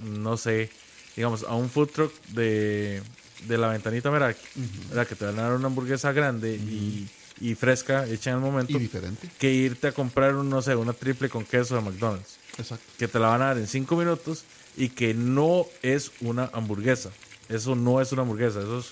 [0.02, 0.70] no sé,
[1.16, 3.02] digamos, a un food truck de,
[3.48, 4.40] de la ventanita Meraki,
[4.88, 5.06] ¿verdad?
[5.06, 7.08] Que te van a dar una hamburguesa grande y,
[7.40, 9.28] y fresca, hecha en el momento Y diferente.
[9.38, 12.84] que irte a comprar, un, no sé, una triple con queso de McDonald's, Exacto.
[12.98, 14.44] que te la van a dar en cinco minutos
[14.76, 17.10] y que no es una hamburguesa.
[17.48, 18.88] Eso no es una hamburguesa, eso es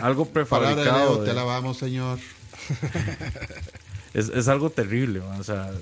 [0.00, 0.84] algo prefabricado.
[0.84, 2.18] Leo, de- te alabamos, Señor.
[4.14, 5.72] es, es algo terrible, man, o sea,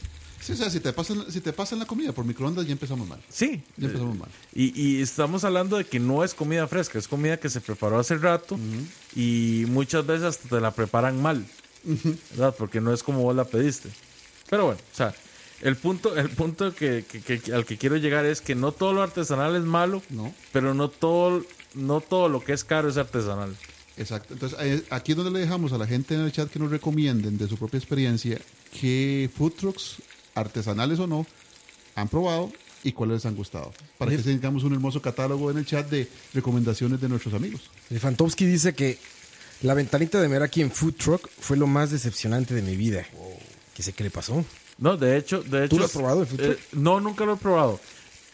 [0.40, 3.09] Sí, o sea, si te, pasan, si te pasan la comida por microondas, ya empezamos
[3.09, 3.18] mal.
[3.31, 3.62] sí.
[3.79, 4.29] Ya empezamos mal.
[4.53, 7.99] Y, y estamos hablando de que no es comida fresca, es comida que se preparó
[7.99, 8.59] hace rato
[9.16, 11.47] y muchas veces hasta te la preparan mal,
[12.33, 12.55] ¿verdad?
[12.59, 13.88] Porque no es como vos la pediste.
[14.51, 15.14] Pero bueno, o sea,
[15.64, 18.92] el punto, el punto que, que- que- al que quiero llegar es que no todo
[18.92, 20.33] lo artesanal es malo, No.
[20.53, 23.57] pero no todo, no todo lo que es caro es artesanal.
[23.96, 24.35] Exacto.
[24.35, 27.37] Entonces, aquí es donde le dejamos a la gente en el chat que nos recomienden
[27.38, 28.38] de su propia experiencia
[28.81, 29.96] qué food trucks,
[30.35, 31.27] artesanales o no,
[31.94, 32.50] han probado
[32.83, 33.72] y cuáles les han gustado.
[33.98, 37.62] Para que tengamos un hermoso catálogo en el chat de recomendaciones de nuestros amigos.
[37.88, 38.98] El Fantovsky dice que
[39.62, 43.07] la ventanita de Meraki en Food Truck fue lo más decepcionante de mi vida.
[43.74, 44.44] ¿Qué sé qué le pasó?
[44.79, 45.79] No, de hecho, de hecho.
[45.79, 47.81] lo has probado, el eh, no, nunca lo he probado.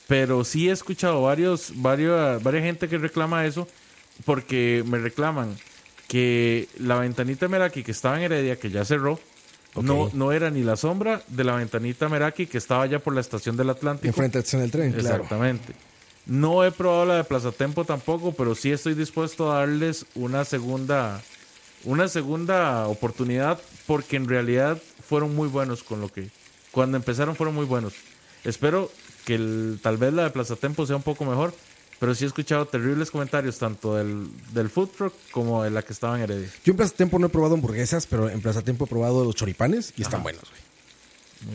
[0.07, 3.69] Pero sí he escuchado varios, varios, varias gente que reclama eso
[4.25, 5.57] porque me reclaman
[6.09, 9.21] que la ventanita Meraki que estaba en Heredia, que ya cerró,
[9.81, 13.21] no, no era ni la sombra de la ventanita Meraki que estaba ya por la
[13.21, 14.09] estación del Atlántico.
[14.09, 15.23] Enfrente de la estación del tren, claro.
[15.23, 15.75] Exactamente.
[16.27, 20.45] No he probado la de Plaza Tempo tampoco, pero sí estoy dispuesto a darles una
[20.45, 21.23] segunda,
[21.85, 24.79] una segunda oportunidad porque en realidad
[25.11, 26.31] fueron muy buenos con lo que
[26.71, 27.95] cuando empezaron fueron muy buenos.
[28.45, 28.91] Espero
[29.27, 31.53] que el- tal vez la de Plaza Tempo sea un poco mejor,
[31.99, 35.93] pero sí he escuchado terribles comentarios tanto del, del food truck como de la que
[35.93, 36.49] estaba en Heredia.
[36.65, 39.35] Yo en Plaza Tiempo no he probado hamburguesas, pero en Plaza Tiempo he probado los
[39.35, 40.70] choripanes y están buenos, güey.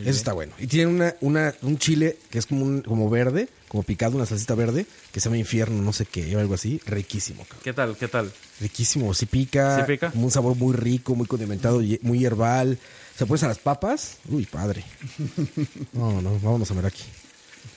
[0.00, 0.52] Eso está bueno.
[0.58, 4.26] Y tiene una, una, un chile que es como, un, como verde, como picado, una
[4.26, 6.80] salsita verde, que se llama infierno, no sé qué, o algo así.
[6.86, 7.60] Riquísimo, cabrón.
[7.62, 7.96] ¿Qué tal?
[7.96, 8.32] ¿Qué tal?
[8.60, 9.14] Riquísimo.
[9.14, 9.76] Sí pica.
[9.76, 10.10] ¿Sí pica?
[10.10, 12.78] Como un sabor muy rico, muy condimentado, muy herbal.
[13.16, 14.18] Se pones a las papas.
[14.28, 14.84] Uy, padre.
[15.92, 17.04] No, no, vámonos a ver aquí.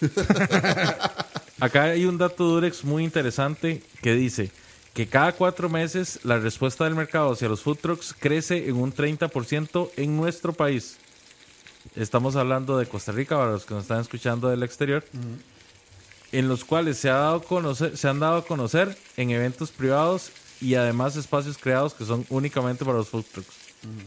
[1.60, 4.52] Acá hay un dato Durex muy interesante que dice
[4.94, 8.94] que cada cuatro meses la respuesta del mercado hacia los food trucks crece en un
[8.94, 10.98] 30% en nuestro país.
[12.00, 15.04] Estamos hablando de Costa Rica para los que nos están escuchando del exterior.
[16.32, 20.32] En los cuales se, ha dado conocer, se han dado a conocer en eventos privados
[20.62, 23.50] y además espacios creados que son únicamente para los food trucks.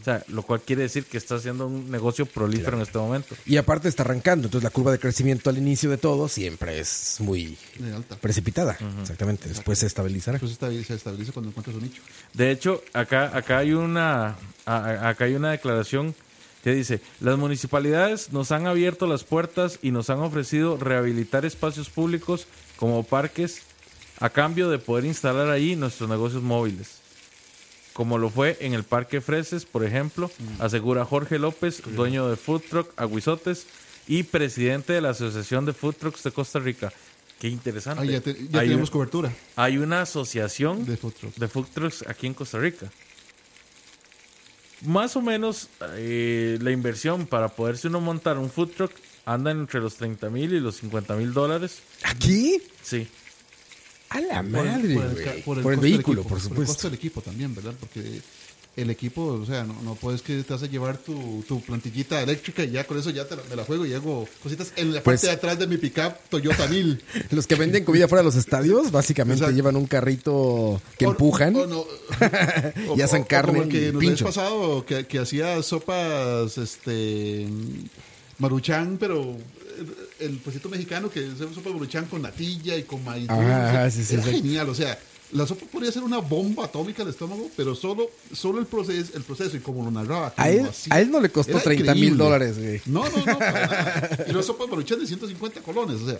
[0.01, 3.35] O sea, lo cual quiere decir que está haciendo un negocio prolífero en este momento.
[3.45, 7.17] Y aparte está arrancando, entonces la curva de crecimiento al inicio de todo siempre es
[7.19, 7.57] muy
[7.93, 8.15] alta.
[8.17, 8.77] precipitada.
[9.01, 9.49] Exactamente.
[9.49, 10.37] Después se estabilizará.
[10.37, 12.01] Entonces estabil- se estabiliza cuando encuentra su nicho.
[12.33, 16.13] De hecho, acá, acá hay una a- acá hay una declaración
[16.63, 21.89] que dice, las municipalidades nos han abierto las puertas y nos han ofrecido rehabilitar espacios
[21.89, 22.47] públicos
[22.77, 23.61] como parques
[24.19, 26.99] a cambio de poder instalar ahí nuestros negocios móviles.
[27.91, 32.61] Como lo fue en el Parque Freses, por ejemplo, asegura Jorge López, dueño de Food
[32.69, 33.67] Truck Aguizotes
[34.07, 36.91] y presidente de la Asociación de Food Trucks de Costa Rica.
[37.39, 38.01] Qué interesante.
[38.01, 41.37] Ah, ya, te- ya hay, tenemos cobertura hay una asociación de food trucks.
[41.39, 42.89] de food trucks aquí en Costa Rica.
[44.83, 48.91] Más o menos eh, la inversión para poderse uno montar un food truck
[49.25, 51.79] anda entre los 30 mil y los 50 mil dólares.
[52.03, 52.61] ¿Aquí?
[52.81, 53.07] Sí.
[54.09, 56.73] A la Por el- madre, por el ca- Por el, vehículo, equipo, por el supuesto.
[56.73, 57.73] costo del equipo también, ¿verdad?
[57.79, 58.21] Porque
[58.75, 62.19] el equipo, o sea, no, no puedes que te vas a llevar tu, tu plantillita
[62.23, 64.93] eléctrica y ya con eso ya te la, me la juego y hago cositas en
[64.95, 67.03] la Pues- parte de atrás de mi pickup Toyota 1000.
[67.31, 71.55] Los que venden comida fuera de los estadios, básicamente llevan un carrito que O- empujan.
[71.55, 71.85] o no,
[72.97, 74.25] Y hacen carne como el que y nos pincho.
[74.25, 77.47] habéis pasado, que, que hacía sopas, este,
[78.39, 79.37] maruchan, pero
[80.19, 83.27] el, el puestito mexicano que hacía sopa maruchan con natilla y con maíz.
[83.29, 84.31] Ah, sí, sí, Era sí.
[84.31, 84.97] genial, o sea,
[85.33, 89.23] la sopa podría ser una bomba atómica al estómago, pero solo, solo el proceso, el
[89.23, 90.33] proceso y como lo narraba.
[90.37, 92.81] A él, a él no le costó era 30 mil dólares, güey.
[92.85, 93.37] No, no, no.
[94.27, 96.19] Y las sopas maruchan de 150 colones, o sea.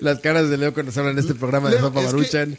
[0.00, 2.56] Las caras de Leo cuando se hablan en este programa de Sopa que, Maruchan.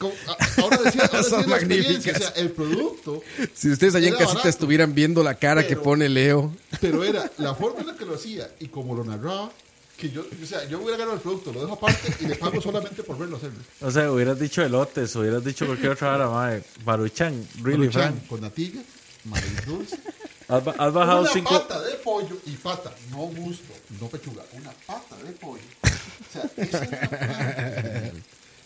[0.57, 2.17] ahora decía, ahora Son la magníficas.
[2.17, 4.49] o sea, el producto Si ustedes allá en casita barato.
[4.49, 6.53] estuvieran viendo la cara que pone Leo.
[6.81, 9.51] Pero era la forma en la que lo hacía y como lo narraba,
[9.97, 12.59] que yo, o sea, yo hubiera ganado el producto, lo dejo aparte y le pago
[12.61, 13.59] solamente por verlo hacerlo.
[13.81, 16.63] O sea, hubieras dicho elotes, hubieras dicho cualquier otra vara, mae.
[16.83, 18.27] Baruchan, really, Maruchan Frank.
[18.27, 18.81] con natilla,
[19.25, 19.97] maíz dulce,
[20.49, 21.51] Has, has bajado una cinco...
[21.51, 25.61] pata de pollo y pata, no gusto, no pechuga, una pata de pollo.
[25.83, 28.13] O sea, esa era la parte,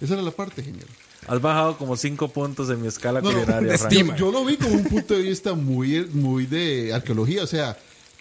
[0.01, 0.87] esa era la parte genial.
[1.27, 3.91] Has bajado como cinco puntos en mi escala No, no, culinaria, Frank.
[3.91, 4.15] estima.
[4.15, 7.77] Yo, yo lo vi como un punto de vista muy, muy de arqueología, o sea,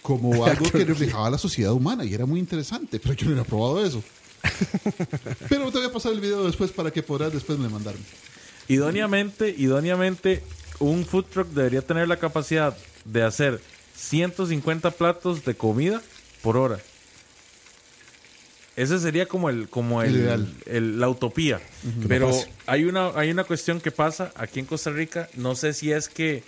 [0.07, 3.47] como algo que reflejaba la sociedad humana y era muy interesante, pero yo no hubiera
[3.49, 4.01] probado eso.
[5.49, 7.99] Pero te voy a pasar el video después para que podrás después me mandarme.
[8.69, 10.41] Idóneamente, idóneamente,
[10.79, 13.59] un food truck debería tener la capacidad de hacer
[13.97, 16.01] 150 platos de comida
[16.43, 16.79] por hora.
[18.75, 20.53] Ese sería como el, como el, El ideal.
[20.67, 21.59] el- la utopía.
[22.07, 22.31] Pero
[22.67, 25.27] hay una, hay una cuestión que pasa aquí en Costa Rica.
[25.33, 26.43] No sé si es que,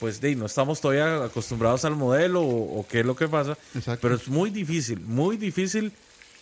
[0.00, 3.56] pues, de, no estamos todavía acostumbrados al modelo o, o qué es lo que pasa.
[3.74, 4.00] Exacto.
[4.02, 5.92] Pero es muy difícil, muy difícil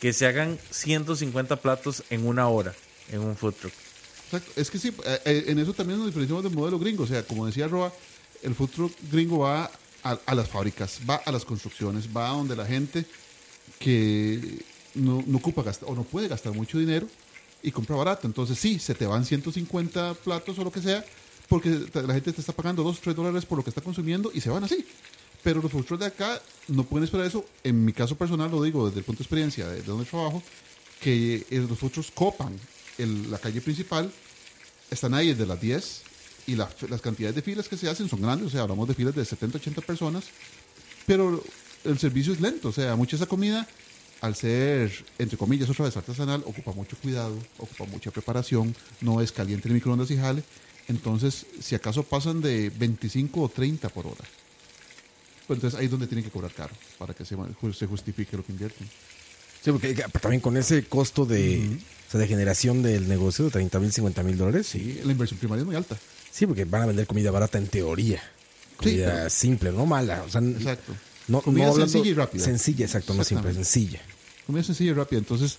[0.00, 2.74] que se hagan 150 platos en una hora
[3.10, 3.72] en un food truck.
[4.24, 4.52] Exacto.
[4.56, 7.04] Es que sí, eh, eh, en eso también nos diferenciamos del modelo gringo.
[7.04, 7.92] O sea, como decía Roa,
[8.42, 9.70] el food truck gringo va
[10.02, 13.04] a, a las fábricas, va a las construcciones, va a donde la gente
[13.78, 17.06] que no, no ocupa gastar o no puede gastar mucho dinero
[17.62, 18.26] y compra barato.
[18.26, 21.04] Entonces sí, se te van 150 platos o lo que sea,
[21.52, 24.30] porque la gente te está pagando 2 o 3 dólares por lo que está consumiendo
[24.32, 24.86] y se van así.
[25.42, 27.44] Pero los trucks de acá no pueden esperar eso.
[27.62, 30.42] En mi caso personal, lo digo desde el punto de experiencia de, de donde trabajo,
[30.98, 32.58] que eh, los trucks copan
[32.96, 34.10] el- la calle principal,
[34.90, 36.00] están ahí desde las 10
[36.46, 38.94] y la- las cantidades de filas que se hacen son grandes, o sea, hablamos de
[38.94, 40.24] filas de 70, 80 personas,
[41.06, 41.44] pero
[41.84, 43.68] el servicio es lento, o sea, mucha esa comida,
[44.22, 49.32] al ser, entre comillas, otra vez artesanal, ocupa mucho cuidado, ocupa mucha preparación, no es
[49.32, 50.42] caliente en microondas y jale,
[50.88, 54.24] entonces, si acaso pasan de 25 o 30 por hora,
[55.46, 57.36] pues entonces ahí es donde tienen que cobrar caro, para que se,
[57.74, 58.88] se justifique lo que invierten.
[59.62, 63.50] Sí, porque eh, también con ese costo de, o sea, de generación del negocio de
[63.52, 64.66] 30 mil, 50 mil dólares.
[64.66, 65.00] Sí.
[65.04, 65.96] La inversión primaria es muy alta.
[66.30, 68.18] sí, porque van a vender comida barata en teoría.
[68.20, 70.22] Sí, Comida pero- simple, no mala.
[70.24, 70.94] O sea, Exacto.
[71.28, 72.44] no, Comida no sencilla y rápida.
[72.44, 74.00] Sencilla, exacto, no simple, sencilla.
[74.46, 75.20] Comida sencilla y rápida.
[75.20, 75.58] Entonces,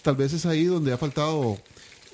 [0.00, 1.58] tal vez es ahí donde ha faltado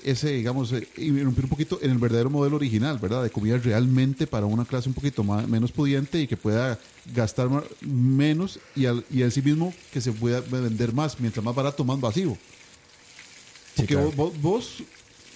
[0.09, 3.23] ese, digamos, eh, irrumpir un poquito en el verdadero modelo original, ¿verdad?
[3.23, 6.79] De comida realmente para una clase un poquito más, menos pudiente y que pueda
[7.13, 7.49] gastar
[7.81, 11.19] menos y, al, y en sí mismo que se pueda vender más.
[11.19, 12.37] Mientras más barato, más vacío.
[13.75, 14.11] Porque claro.
[14.13, 14.83] vos, vos-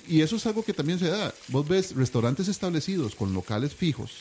[0.08, 4.12] y eso es algo que también se da, vos ves restaurantes establecidos con locales fijos,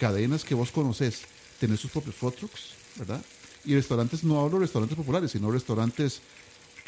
[0.00, 1.22] cadenas que vos conoces,
[1.60, 2.60] tener sus propios food trucks,
[2.96, 3.20] ¿verdad?
[3.64, 6.20] Y restaurantes, no hablo de restaurantes populares, sino restaurantes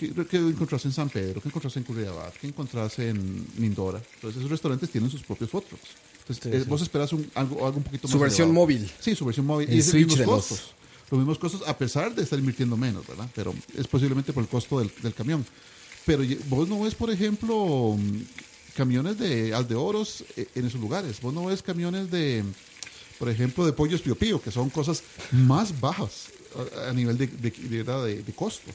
[0.09, 4.01] que, que encontrás en San Pedro, que encontrás en Curriabat, que encontrás en Mindora.
[4.17, 5.69] Entonces esos restaurantes tienen sus propios trucks.
[6.21, 8.63] Entonces eh, vos esperas un- algo, algo un poquito más Su versión elevado.
[8.67, 8.91] móvil.
[9.01, 9.69] Sí, su versión móvil.
[9.69, 10.75] El y esos switch mismos de los- costos.
[11.11, 13.29] Los mismos costos, a pesar de estar invirtiendo menos, ¿verdad?
[13.35, 15.45] Pero es posiblemente por el costo del, del camión.
[16.07, 17.97] Pero vos no ves, por ejemplo,
[18.77, 21.21] camiones de aldeoros eh, en esos lugares.
[21.21, 22.45] Vos no ves camiones de,
[23.19, 26.29] por ejemplo, de pollos pío pío, que son cosas más bajas
[26.87, 28.71] a, a nivel de, de, de- de- de costo.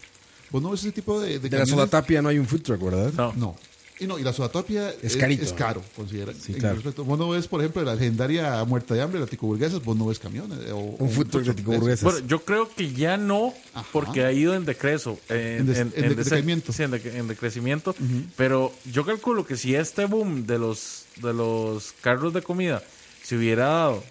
[0.55, 2.81] Vos no ves ese tipo de, de De la sodatapia no hay un food truck,
[2.81, 3.11] ¿verdad?
[3.13, 3.33] No.
[3.35, 3.55] no.
[3.99, 5.57] Y no, y la sodatopia es, carito, es ¿no?
[5.57, 6.31] caro, considera.
[6.33, 6.75] Sí, en claro.
[6.75, 7.03] respecto.
[7.03, 10.17] Vos no ves, por ejemplo, la legendaria muerta de hambre, la ticoburguesas, vos no ves
[10.19, 10.59] camiones.
[10.65, 12.03] eh, O, Un food truck de tico burguesas.
[12.03, 13.85] Bueno, yo creo que ya no, Ajá.
[13.91, 15.19] porque ha ido en decreso.
[15.27, 16.71] En de- decrecimiento.
[16.71, 17.93] sí, en decrecimiento.
[18.37, 22.81] Pero yo calculo que si este boom de los, de los carros de comida
[23.23, 24.03] se hubiera dado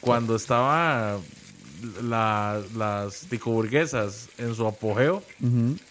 [0.00, 1.18] cuando estaba
[2.02, 5.22] la- las ticoburguesas en su apogeo,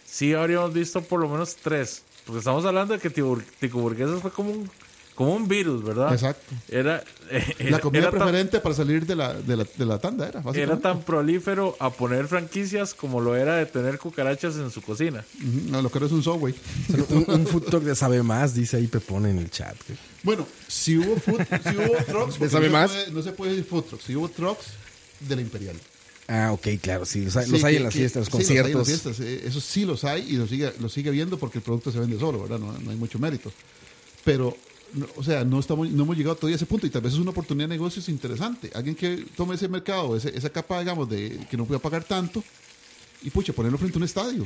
[0.06, 2.04] sí habríamos visto por lo menos tres.
[2.26, 4.70] Porque estamos hablando de que Tico- ticoburguesas fue como un,
[5.16, 6.14] como un virus, ¿verdad?
[6.14, 6.54] Exacto.
[6.70, 7.04] Era,
[7.60, 10.44] La comida era tan- preferente para salir de la, de la, de la tanda era,
[10.54, 15.26] era tan prolífero a poner franquicias como lo era de tener cucarachas en su cocina.
[15.40, 16.54] Ujú, no, lo que era es un subway.
[17.10, 19.76] un, un food truck de sabe más, dice ahí Pepón en el chat.
[20.22, 22.92] Bueno, si hubo, food, si hubo trucks, porque sabe no, más?
[22.92, 24.66] Se puede, no se puede decir food trucks, si hubo trucks
[25.20, 25.76] de la Imperial.
[26.28, 27.22] Ah, ok, claro, sí.
[27.26, 28.78] Los hay, Sí, los hay que- en las que- fiestas, los sí, los hay en
[28.78, 31.64] las fiestas, eh, Eso sí los hay y lo sigue, lo sigue viendo porque el
[31.64, 32.60] producto se vende solo, ¿verdad?
[32.60, 33.52] No, no hay mucho mérito.
[34.24, 34.56] Pero,
[34.94, 37.14] no, o sea, no, estamos, no hemos llegado todavía a ese punto y tal vez
[37.14, 38.70] es una oportunidad de negocios interesante.
[38.76, 42.44] Alguien que tome ese mercado, ese- esa capa, digamos, de que no pueda pagar tanto
[43.24, 44.46] y, pucha, ponerlo frente a un estadio.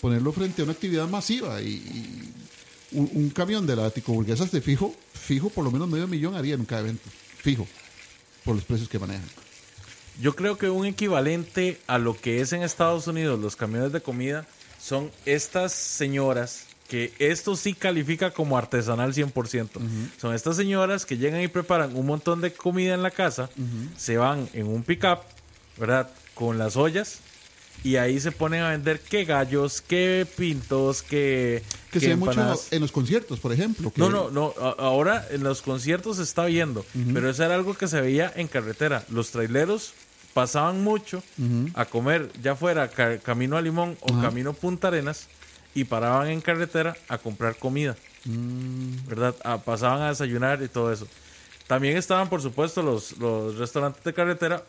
[0.00, 2.32] Ponerlo frente a una actividad masiva y, y
[2.92, 6.54] un, un camión de la ticoburguesas de fijo, fijo, por lo menos medio millón haría
[6.54, 7.08] en cada evento.
[7.38, 7.66] Fijo,
[8.44, 9.24] por los precios que manejan.
[10.20, 14.00] Yo creo que un equivalente a lo que es en Estados Unidos los camiones de
[14.00, 14.46] comida
[14.80, 19.68] son estas señoras que esto sí califica como artesanal 100%.
[20.20, 23.48] Son estas señoras que llegan y preparan un montón de comida en la casa,
[23.96, 25.20] se van en un pickup,
[25.78, 26.10] ¿verdad?
[26.34, 27.20] Con las ollas
[27.84, 32.16] y ahí se ponen a vender qué gallos, qué pintos, qué, Que qué se ve
[32.16, 33.92] mucho en los conciertos, por ejemplo.
[33.92, 34.54] que- No, no, no.
[34.78, 38.46] Ahora en los conciertos se está viendo, pero eso era algo que se veía en
[38.48, 39.04] carretera.
[39.10, 39.92] Los traileros
[40.34, 41.22] pasaban mucho
[41.74, 45.26] a comer, ya fuera ca- camino a Limón o camino Punta Arenas,
[45.74, 49.06] y paraban en carretera a comprar comida, Mm.
[49.08, 49.34] ¿verdad?
[49.64, 51.06] Pasaban a desayunar y todo eso.
[51.66, 54.62] También estaban, por supuesto, los, los restaurantes de carretera,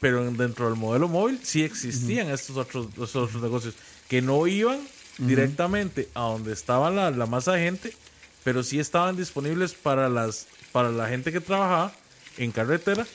[0.00, 3.74] pero en- dentro del modelo móvil sí existían estos, otros, estos otros negocios
[4.08, 4.80] que no iban
[5.18, 7.94] directamente a donde estaba la, la masa de gente,
[8.42, 11.92] pero sí estaban disponibles para, las, para la gente que trabajaba
[12.38, 13.06] en carretera.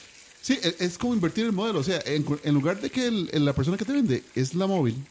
[0.41, 1.79] Sí, e- es como invertir el modelo.
[1.79, 4.67] O sea, en, en lugar de que el- la persona que te vende es la
[4.67, 5.03] móvil,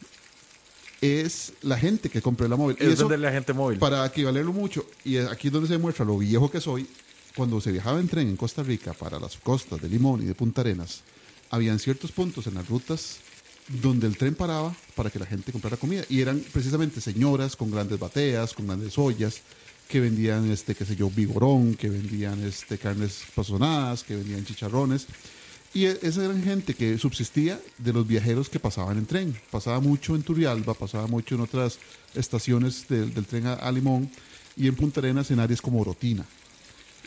[1.01, 2.77] es la gente que compra la móvil.
[2.79, 3.77] Y Es eso, donde la gente móvil.
[3.79, 6.87] para equivalerlo mucho, y aquí es donde se demuestra lo viejo que soy,
[7.35, 10.33] cuando se viajaba en tren en Costa Rica para las costas de Limón y de
[10.35, 11.01] Punta Arenas,
[11.49, 13.19] habían ciertos puntos en las rutas
[13.67, 16.03] donde el tren paraba para que la gente comprara comida.
[16.09, 19.41] Y eran precisamente señoras con grandes bateas, con grandes ollas,
[19.87, 25.07] que vendían, este, qué sé yo, vigorón, que vendían este, carnes pasonadas, que vendían chicharrones.
[25.73, 29.37] Y e- esa eran gente que subsistía de los viajeros que pasaban en tren.
[29.51, 31.79] Pasaba mucho en Turrialba, pasaba mucho en otras
[32.15, 34.09] estaciones del, del tren a, Limón
[34.55, 36.25] y en Punta Arenas en áreas como Orotina.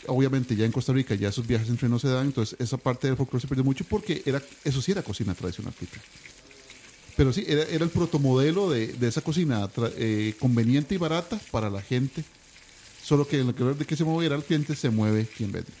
[0.07, 2.77] Obviamente ya en Costa Rica ya esos viajes en tren no se dan, entonces esa
[2.77, 5.73] parte del folclore se perdió mucho porque era, eso sí era cocina tradicional.
[7.15, 11.69] Pero sí, era, era el protomodelo de, de esa cocina eh, conveniente y barata para
[11.69, 12.23] la gente.
[13.03, 15.71] Solo que en lugar de que se moviera el cliente, se mueve quien vende.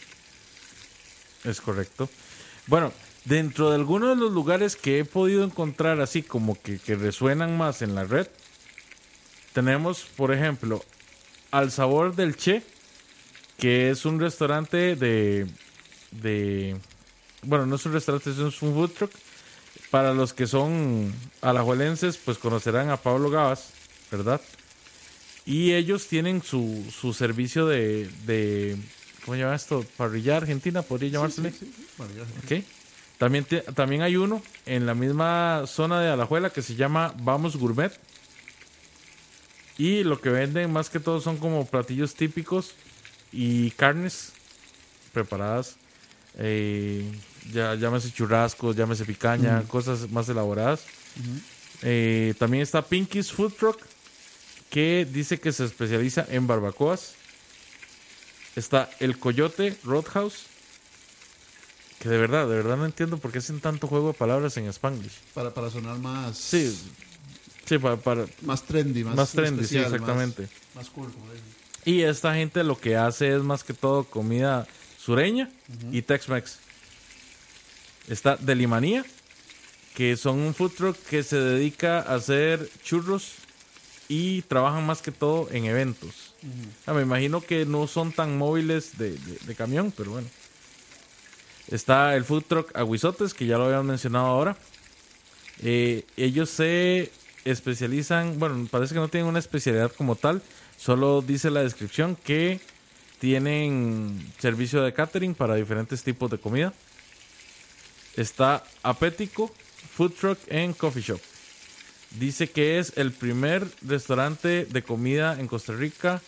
[1.43, 2.09] Es correcto.
[2.67, 2.91] Bueno,
[3.25, 7.57] dentro de algunos de los lugares que he podido encontrar así como que, que resuenan
[7.57, 8.27] más en la red,
[9.53, 10.83] tenemos, por ejemplo,
[11.51, 12.63] Al Sabor del Che,
[13.59, 15.45] que es un restaurante de,
[16.11, 16.77] de...
[17.43, 19.11] Bueno, no es un restaurante, es un food truck.
[19.91, 23.69] Para los que son alajuelenses, pues conocerán a Pablo Gavas,
[24.11, 24.39] ¿verdad?
[25.45, 28.77] Y ellos tienen su, su servicio de, de...
[29.25, 29.85] ¿Cómo se llama esto?
[29.97, 31.49] Parrilla argentina, podría llamársele.
[32.43, 32.63] Ok.
[33.17, 37.57] También, te- también hay uno en la misma zona de Alajuela que se llama Vamos
[37.57, 37.91] Gourmet.
[39.77, 42.73] Y lo que venden más que todo son como platillos típicos
[43.31, 44.31] y carnes
[45.13, 45.75] preparadas.
[46.37, 47.09] Eh,
[47.51, 50.81] ya, llámese churrascos, llámese picaña, cosas más elaboradas.
[51.81, 53.79] Eh, también está Pinky's Food Truck,
[54.69, 57.13] que dice que se especializa en barbacoas.
[58.55, 60.45] Está el Coyote Roadhouse,
[61.99, 64.65] que de verdad, de verdad no entiendo por qué hacen tanto juego de palabras en
[64.67, 65.17] Spanglish.
[65.33, 66.77] Para, para sonar más, Sí,
[67.65, 70.43] sí, para, para- más trendy, más, más trendy, sí, exactamente.
[70.43, 71.45] Más, más cool, como dicen.
[71.89, 74.67] Y esta gente lo que hace es más que todo comida
[75.03, 75.49] sureña
[75.91, 76.59] y Tex-Mex.
[78.07, 79.03] Está Delimanía,
[79.95, 83.31] que son un food truck que se dedica a hacer churros
[84.07, 86.35] y trabajan más que todo en eventos.
[86.85, 90.27] Ah, me imagino que no son tan móviles de, de- de camión, pero bueno.
[91.69, 94.55] Está el food truck Aguizotes, que ya lo habían mencionado ahora.
[95.63, 97.11] Eh, ellos se
[97.45, 100.43] especializan, bueno, parece que no tienen una especialidad como tal,
[100.79, 102.59] solo dice la descripción que
[103.19, 106.73] tienen servicio de catering para diferentes tipos de comida.
[108.15, 109.53] Está Apético
[109.95, 111.19] Food Truck and Coffee Shop.
[112.11, 116.21] Dice que es el primer restaurante de comida en Costa Rica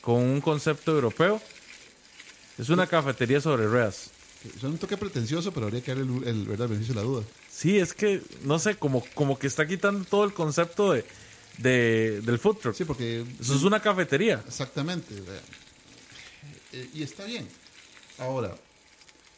[0.00, 1.40] con un concepto europeo.
[2.58, 4.10] Es una cafetería sobre ruedas.
[4.60, 7.24] Son un toque pretencioso, pero habría que darle el, el, el beneficio de la duda.
[7.50, 11.04] Sí, es que, no sé, como, como que está quitando todo el concepto de,
[11.58, 12.74] de- del food truck.
[12.74, 14.42] Sí, porque Eso es una cafetería.
[14.46, 15.14] Exactamente.
[16.72, 17.46] Eh, y está bien.
[18.18, 18.56] Ahora,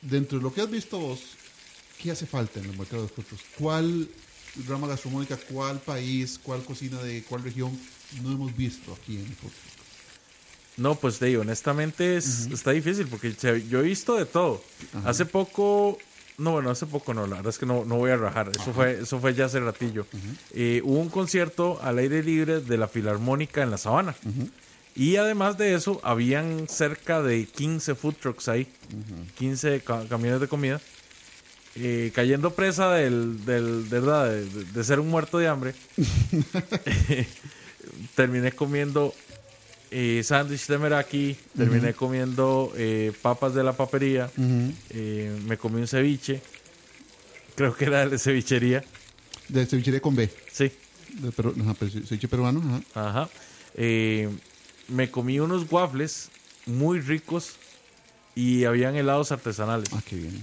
[0.00, 1.20] dentro de lo que has visto vos,
[2.02, 3.40] ¿qué hace falta en el mercado de frutos?
[3.58, 4.08] ¿Cuál
[4.66, 7.78] rama gastronómica, cuál país, cuál cocina de cuál región
[8.22, 9.70] no hemos visto aquí en el food truck?
[10.76, 13.34] No, pues de honestamente es- está difícil porque
[13.68, 14.62] yo he visto de todo.
[15.04, 15.98] Hace poco,
[16.40, 18.50] no, bueno, hace poco no, la verdad es que no, no voy a rajar.
[18.54, 20.06] Eso fue, eso fue ya hace ratillo.
[20.54, 24.14] Eh, hubo un concierto al aire libre de la Filarmónica en la Sabana.
[24.96, 28.66] Y además de eso, habían cerca de 15 food trucks ahí,
[29.38, 30.80] 15 ca- camiones de comida.
[31.76, 35.74] eh, cayendo presa del, del de verdad, de, de- de ser un muerto de hambre,
[38.16, 39.14] terminé comiendo
[39.90, 44.30] eh, sándwich de meraki, terminé comiendo eh, papas de la papería,
[44.90, 46.40] eh, me comí un ceviche,
[47.54, 48.84] creo que era de cevichería,
[49.48, 50.30] De cevichería con B.
[50.52, 50.70] sí,
[51.20, 52.82] De ajá, pero ceviche peruano.
[52.94, 53.08] Ajá.
[53.08, 53.28] ajá.
[53.74, 54.28] Eh,
[54.88, 56.30] me comí unos waffles
[56.66, 57.54] muy ricos
[58.34, 59.88] y habían helados artesanales.
[59.92, 60.42] Ah, qué bien.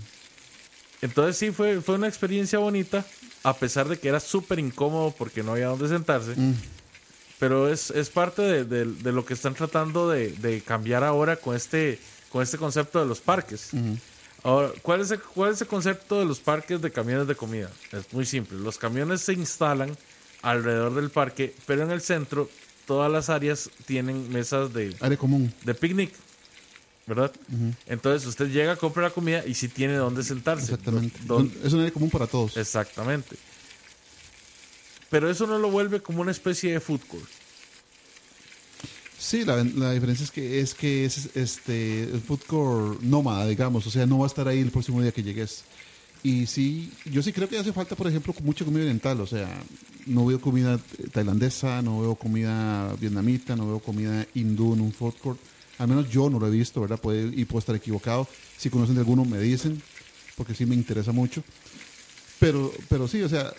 [1.02, 3.06] Entonces sí, fue, fue una experiencia bonita,
[3.44, 6.34] a pesar de que era súper incómodo porque no había dónde sentarse.
[7.40, 11.36] Pero es, es parte de, de- de lo que están tratando de, de cambiar ahora
[11.36, 12.00] con este,
[12.32, 13.70] con este concepto de los parques.
[14.44, 17.70] Ahora, ¿cuál es, el, ¿cuál es el concepto de los parques de camiones de comida?
[17.92, 18.58] Es muy simple.
[18.60, 19.96] Los camiones se instalan
[20.42, 22.50] alrededor del parque, pero en el centro
[22.86, 25.54] todas las áreas tienen mesas de, Área común.
[25.66, 26.14] de picnic,
[27.06, 27.32] ¿verdad?
[27.88, 30.64] Entonces usted llega, compra la comida y sí tiene dónde sentarse.
[30.72, 31.20] Exactamente.
[31.26, 32.56] Dónde- Es un área común para todos.
[32.58, 33.36] Exactamente.
[35.10, 37.30] Pero eso no lo vuelve como una especie de court.
[39.18, 43.88] Sí, la, la diferencia es que es que es este el food court nómada, digamos,
[43.88, 45.64] o sea, no va a estar ahí el próximo día que llegues.
[46.24, 49.48] Y sí, yo sí creo que hace falta, por ejemplo, mucha comida oriental, o sea,
[50.06, 50.80] no veo comida
[51.12, 55.40] tailandesa, no veo comida vietnamita, no veo comida hindú en un food court.
[55.78, 57.00] Al menos yo no lo he visto, ¿verdad?
[57.00, 58.28] Puede, y puedo estar equivocado.
[58.58, 59.82] Si conocen de alguno, me dicen,
[60.36, 61.44] porque sí me interesa mucho.
[62.40, 63.54] Pero, pero sí, o sea,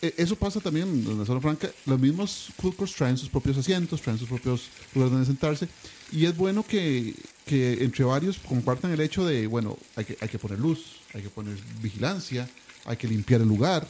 [0.00, 1.70] eso pasa también en la zona franca.
[1.86, 5.68] Los mismos food courts traen sus propios asientos, traen sus propios lugares donde sentarse.
[6.12, 10.28] Y es bueno que, que entre varios compartan el hecho de, bueno, hay que, hay
[10.28, 12.48] que poner luz, hay que poner vigilancia,
[12.84, 13.86] hay que limpiar el lugar.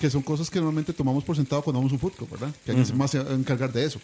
[0.00, 2.54] Que son cosas que normalmente tomamos por sentado cuando vamos a un food court, ¿verdad?
[2.64, 3.98] Que alguien más se va a encargar de eso.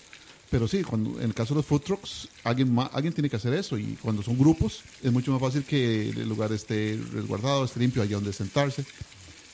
[0.51, 3.37] Pero sí, cuando, en el caso de los food trucks, alguien, ma- alguien tiene que
[3.37, 3.77] hacer eso.
[3.79, 8.03] Y cuando son grupos, es mucho más fácil que el lugar esté resguardado, esté limpio,
[8.03, 8.85] haya donde sentarse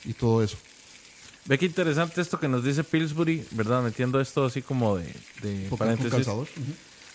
[0.05, 0.57] y todo eso.
[1.45, 3.81] Ve qué interesante esto que nos dice Pillsbury, ¿verdad?
[3.81, 5.07] Metiendo esto así como de,
[5.77, 6.27] paréntesis.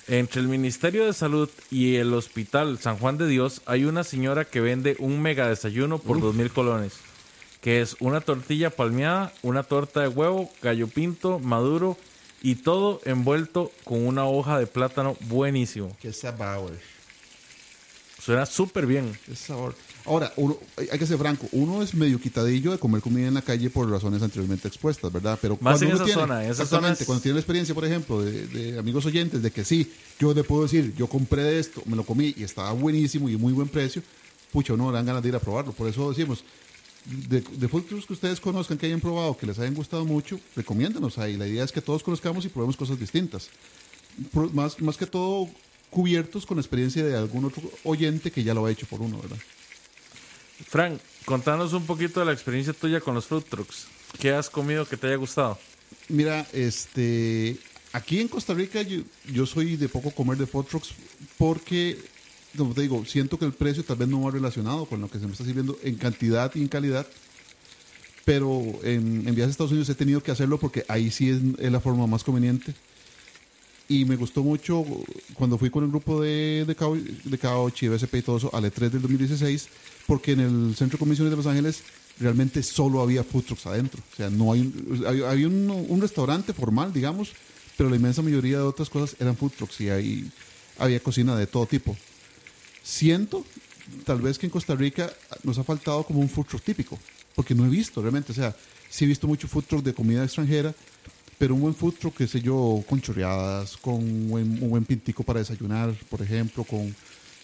[0.07, 4.45] Entre el Ministerio de Salud y el Hospital San Juan de Dios hay una señora
[4.45, 6.95] que vende un mega desayuno por dos mil colones.
[7.63, 11.97] Que es una tortilla palmeada, una torta de huevo, gallo pinto, maduro
[12.43, 15.97] y todo envuelto con una hoja de plátano buenísimo.
[16.13, 16.73] Sabor.
[18.25, 19.13] Suena súper bien.
[19.27, 19.75] Qué sabor.
[20.07, 23.43] Ahora, uno, hay que ser franco, uno es medio quitadillo de comer comida en la
[23.43, 25.39] calle por razones anteriormente expuestas, ¿verdad?
[25.43, 27.41] Pero Más cuando en uno esa tiene, zona, esa exactamente, zona es- cuando tiene la
[27.41, 31.07] experiencia, por ejemplo, de, de amigos oyentes, de que sí, yo le puedo decir, yo
[31.07, 34.03] compré de esto, me lo comí y estaba buenísimo y muy buen precio,
[34.53, 35.73] pucha, uno le dan ganas de ir a probarlo.
[35.73, 36.45] Por eso decimos,
[37.29, 40.39] de, de food trucks que ustedes conozcan, que hayan probado, que les hayan gustado mucho,
[40.57, 41.37] recomiéndanos ahí.
[41.37, 43.49] La idea es que todos conozcamos y probemos cosas distintas.
[44.53, 45.49] Más, más que todo
[45.95, 49.17] cubiertos con la experiencia de algún otro oyente que ya lo ha hecho por uno,
[49.23, 49.39] ¿verdad?
[50.67, 53.87] Frank, contanos un poquito de la experiencia tuya con los food trucks.
[54.19, 55.57] ¿Qué has comido que te haya gustado?
[56.09, 57.59] Mira, este,
[57.93, 60.95] aquí en Costa Rica yo, yo soy de poco comer de food trucks
[61.39, 61.97] porque,
[62.57, 65.21] como te digo, siento que el precio tal vez no va relacionado con lo que
[65.21, 67.07] se me está sirviendo en cantidad y en calidad.
[68.25, 71.39] Pero en, en viajes a Estados Unidos he tenido que hacerlo porque ahí sí es,
[71.61, 72.75] es la forma más conveniente.
[73.89, 74.85] Y me gustó mucho
[75.35, 78.65] cuando fui con el grupo de, de, Cao, de Caochi, BSP y todo eso al
[78.65, 79.69] E3 del 2016,
[80.07, 81.83] porque en el Centro de Convenciones de Los Ángeles
[82.19, 84.03] realmente solo había food trucks adentro.
[84.13, 87.33] O sea, no hay un, había, un, un restaurante formal, digamos,
[87.77, 90.31] pero la inmensa mayoría de otras cosas eran food trucks y ahí
[90.79, 91.97] había cocina de todo tipo.
[92.83, 93.45] Siento,
[94.05, 95.13] tal vez que en Costa Rica
[95.43, 96.99] nos ha faltado como un food truck típico,
[97.35, 98.55] porque no he visto realmente, o sea,
[98.89, 100.75] sí he visto mucho food truck de comida extranjera,
[101.39, 104.85] pero un buen food truck, qué sé yo, con choreadas, con un buen, un buen
[104.85, 106.95] pintico para desayunar, por ejemplo, con,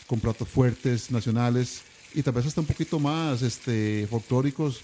[0.06, 1.82] con platos fuertes, nacionales,
[2.14, 4.80] y tal vez hasta un poquito más este, folclóricos,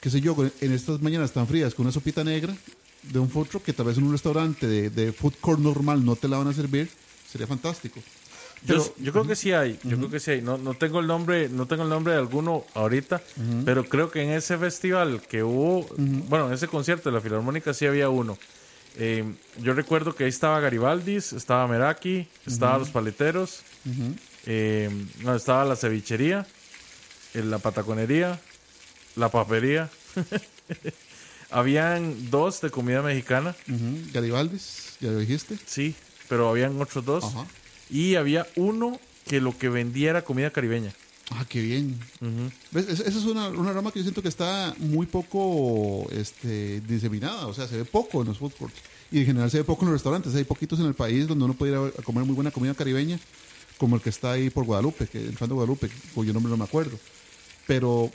[0.00, 2.54] qué sé yo, en estas mañanas tan frías, con una sopita negra
[3.02, 6.04] de un food truck que tal vez en un restaurante de, de food court normal
[6.04, 6.88] no te la van a servir,
[7.30, 8.00] sería fantástico.
[8.62, 10.42] Yo, Pero- yo creo que sí hay, yo creo que sí hay.
[10.42, 13.20] No, no tengo el nombre, no tengo el nombre de alguno ahorita,
[13.64, 17.74] pero creo que en ese festival que hubo, bueno, en ese concierto de la Filarmónica
[17.74, 18.38] sí había uno.
[18.96, 19.24] Eh,
[19.60, 23.60] yo recuerdo que ahí estaba Garibaldis, estaba Meraki, estaba Los Paleteros,
[24.46, 24.88] eh,
[25.22, 26.46] no, estaba la cevichería,
[27.34, 28.40] eh, la pataconería,
[29.16, 29.90] la papería.
[31.50, 33.54] Habían dos de comida mexicana,
[34.12, 35.56] Garibaldis, ya lo dijiste.
[35.66, 35.94] sí,
[36.28, 37.24] pero habían otros dos.
[37.24, 37.46] Ajá.
[37.90, 40.92] Y había uno que lo que vendía era comida caribeña.
[41.30, 41.98] Ah, qué bien.
[42.74, 47.46] Es- Esa es una, una rama que yo siento que está muy poco este, diseminada.
[47.46, 48.76] O sea, se ve poco en los food courts.
[49.10, 50.34] Y en general se ve poco en los restaurantes.
[50.34, 52.74] Hay poquitos en el país donde uno puede ir a, a comer muy buena comida
[52.74, 53.18] caribeña,
[53.78, 56.56] como el que está ahí por Guadalupe, que el fan de Guadalupe, cuyo nombre no
[56.58, 56.98] me acuerdo.
[57.66, 58.10] Pero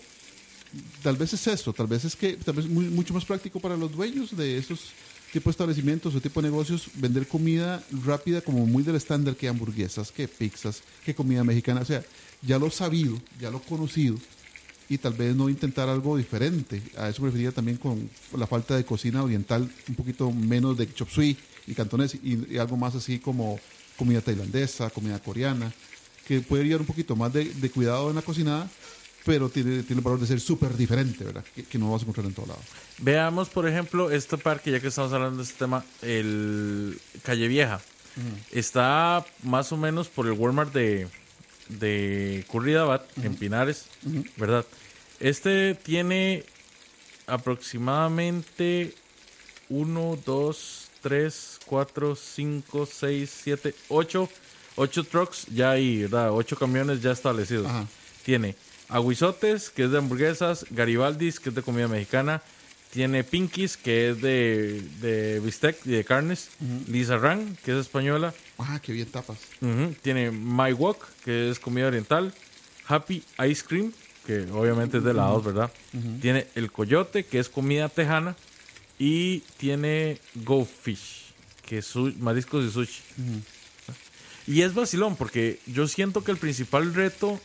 [1.02, 3.60] tal vez es eso, tal vez es que tal vez es muy- mucho más práctico
[3.60, 4.92] para los dueños de esos
[5.32, 9.48] tipos de establecimientos o tipo de negocios vender comida rápida como muy del estándar que
[9.48, 12.04] hamburguesas, que pizzas, que comida mexicana, o sea,
[12.42, 14.18] ya lo sabido, ya lo conocido
[14.90, 16.82] y tal vez no intentar algo diferente.
[16.98, 20.92] A eso me refería también con la falta de cocina oriental, un poquito menos de
[20.92, 23.60] chop suey y cantonés y, algo más así como
[23.98, 25.72] comida tailandesa, comida coreana,
[26.28, 28.70] que puede llevar un poquito más de cuidado en la cocinada,
[29.30, 31.44] pero tiene, tiene el valor de ser súper diferente, ¿verdad?
[31.54, 32.60] Que, que no vas a encontrar en todo lado.
[32.98, 37.80] Veamos, por ejemplo, este parque, ya que estamos hablando de este tema, el Calle Vieja.
[38.52, 41.08] Está más o menos por el Walmart de,
[41.68, 43.86] de Curridabat, en Pinares,
[44.36, 44.66] ¿verdad?
[45.20, 46.44] Este tiene
[47.28, 48.96] aproximadamente
[49.70, 54.30] 1, 2, 3, 4, 5, 6, 7, 8,
[54.76, 56.32] 8 trucks ya ahí, ¿verdad?
[56.34, 57.72] 8 camiones ya establecidos.
[58.26, 58.56] Tiene
[58.90, 62.42] Aguizotes, que es de hamburguesas, Garibaldis, que es de comida mexicana,
[62.92, 66.50] tiene Pinkies, que es de, de bistec y de carnes,
[66.88, 69.38] Lisa Rang, que es española, Ah, qué bien tapas.
[70.02, 72.34] Tiene My Walk, que es comida oriental,
[72.88, 73.94] Happy Ice Cream,
[74.26, 75.72] que obviamente es de helados, ¿verdad?
[76.20, 78.36] Tiene El Coyote, que es comida tejana,
[78.98, 81.32] y tiene Go Fish,
[81.66, 83.02] que es mariscos y sushi.
[84.48, 87.40] Y es vacilón, porque yo siento que el principal reto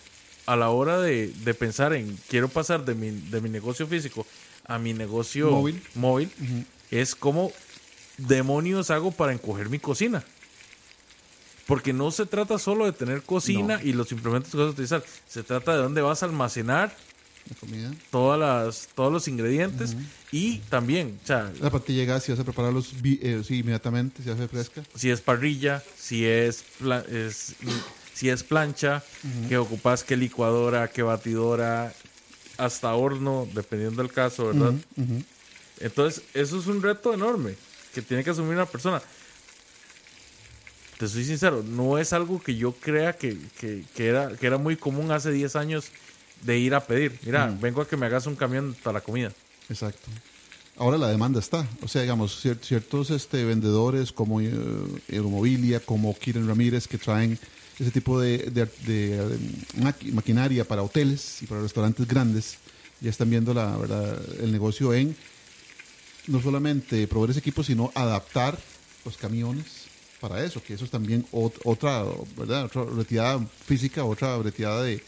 [0.47, 4.27] a la hora de, de pensar en quiero pasar de mi, de mi negocio físico
[4.67, 5.83] a mi negocio Móvil.
[5.95, 6.31] móvil,
[6.91, 7.53] es como
[8.19, 10.23] demonios hago para encoger mi cocina.
[11.67, 15.03] Porque no se trata solo de tener cocina y los implementos que vas a utilizar.
[15.29, 16.95] Se trata de dónde vas a almacenar
[17.49, 17.91] La comida.
[18.11, 19.97] todas las, todos los ingredientes
[20.31, 24.23] y también, o sea, La patilla de gas, si vas a prepararlos eh, sí, inmediatamente,
[24.23, 24.83] si hace fresca.
[24.95, 26.65] si es parrilla, si es,
[27.11, 27.55] es-
[28.15, 29.03] si es plancha,
[29.49, 31.93] que ocupas qué licuadora, qué batidora,
[32.57, 34.73] hasta horno, dependiendo del caso, ¿verdad?
[35.81, 37.55] Entonces, eso es un reto enorme
[37.93, 39.03] que tiene que asumir una persona.
[40.99, 44.59] Te soy sincero, no es algo que yo crea que, que- que era, que era
[44.59, 45.87] muy común hace 10 años
[46.43, 47.19] de ir a pedir.
[47.25, 49.33] Mira, vengo a que me hagas un camión para la comida.
[49.69, 50.09] Exacto.
[50.77, 51.67] Ahora la demanda está.
[51.83, 54.51] O sea, digamos, cier- ciertos este, vendedores como eh,
[55.85, 57.39] como Kiren Ramírez, que traen
[57.79, 59.39] ese tipo de, de- de,
[59.79, 62.57] maqui- maquinaria para hoteles y para restaurantes grandes,
[63.01, 65.17] ya están viendo la verdad el negocio en
[66.27, 68.59] no solamente proveer ese equipo, sino adaptar
[69.05, 69.67] los camiones
[70.21, 72.03] para eso, que eso es también ot- otra,
[72.37, 72.65] ¿verdad?
[72.65, 75.03] Otra retirada física, otra retirada de,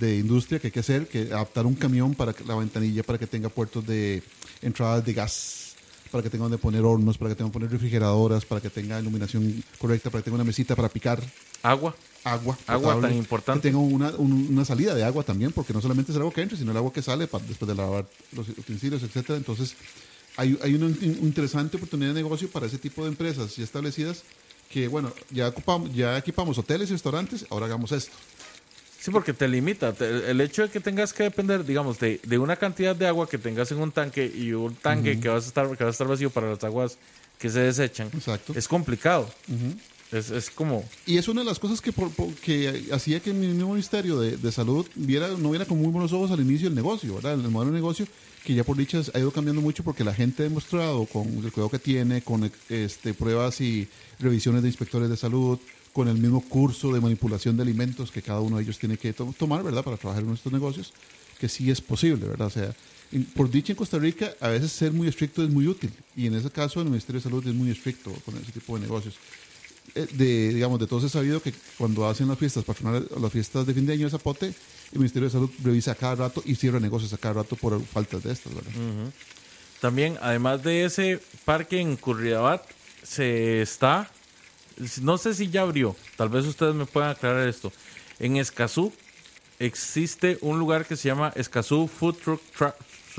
[0.00, 3.28] de industria que hay que hacer, que adaptar un camión para la ventanilla para que
[3.28, 4.22] tenga puertos de
[4.62, 5.74] entradas de gas,
[6.10, 8.98] para que tenga donde poner hornos, para que tenga donde poner refrigeradoras, para que tenga
[8.98, 11.22] iluminación correcta, para que tenga una mesita para picar
[11.62, 11.94] Agua.
[12.24, 12.56] agua.
[12.66, 13.68] Agua potable, tan importante.
[13.68, 16.32] Que tenga una, un- una salida de agua también, porque no solamente es el agua
[16.34, 19.36] que entra, sino el agua que sale para, después de lavar los utensilios, etcétera.
[19.36, 19.74] Entonces,
[20.36, 24.22] hay, hay una in- interesante oportunidad de negocio para ese tipo de empresas ya establecidas
[24.70, 28.12] que, bueno, ya, ocupamos, ya equipamos hoteles y restaurantes, ahora hagamos esto.
[29.00, 29.92] Sí, porque te limita.
[29.94, 33.26] Te- el hecho de que tengas que depender, digamos, de, de una cantidad de agua
[33.28, 35.90] que tengas en un tanque y un tanque que, vas a estar, que va a
[35.90, 36.98] estar vacío para las aguas
[37.38, 38.52] que se desechan, Exacto.
[38.54, 39.28] es complicado.
[40.12, 40.84] Es, es como...
[41.06, 44.18] Y es una de las cosas que, por- por- que hacía que mi mismo Ministerio
[44.20, 47.34] de, de Salud viera, no viera con muy buenos ojos al inicio el negocio, ¿verdad?
[47.34, 48.06] El modelo de negocio
[48.44, 51.52] que ya por dicha ha ido cambiando mucho porque la gente ha demostrado con el
[51.52, 53.86] cuidado que tiene, con este, pruebas y
[54.18, 55.58] revisiones de inspectores de salud,
[55.92, 59.12] con el mismo curso de manipulación de alimentos que cada uno de ellos tiene que
[59.12, 59.84] to- tomar, ¿verdad?
[59.84, 60.92] Para trabajar en nuestros negocios,
[61.38, 62.46] que sí es posible, ¿verdad?
[62.46, 62.74] O sea,
[63.12, 65.90] en- por dicha en Costa Rica, a veces ser muy estricto es muy útil.
[66.16, 68.82] Y en ese caso, el Ministerio de Salud es muy estricto con ese tipo de
[68.82, 69.14] negocios
[69.94, 73.74] de, digamos, de todos es sabido que cuando hacen las fiestas patronales, las fiestas de
[73.74, 74.46] fin de año de Zapote,
[74.92, 77.80] el Ministerio de Salud revisa a cada rato y cierra negocios a cada rato por
[77.84, 78.70] faltas de estas, ¿verdad?
[79.80, 82.62] También, además de ese parque en Curridabat,
[83.02, 84.10] se está,
[85.00, 87.72] no sé si ya abrió, tal vez ustedes me puedan aclarar esto.
[88.18, 88.92] En Escazú
[89.58, 92.74] existe un lugar que se llama Escazú Food Truck Tra-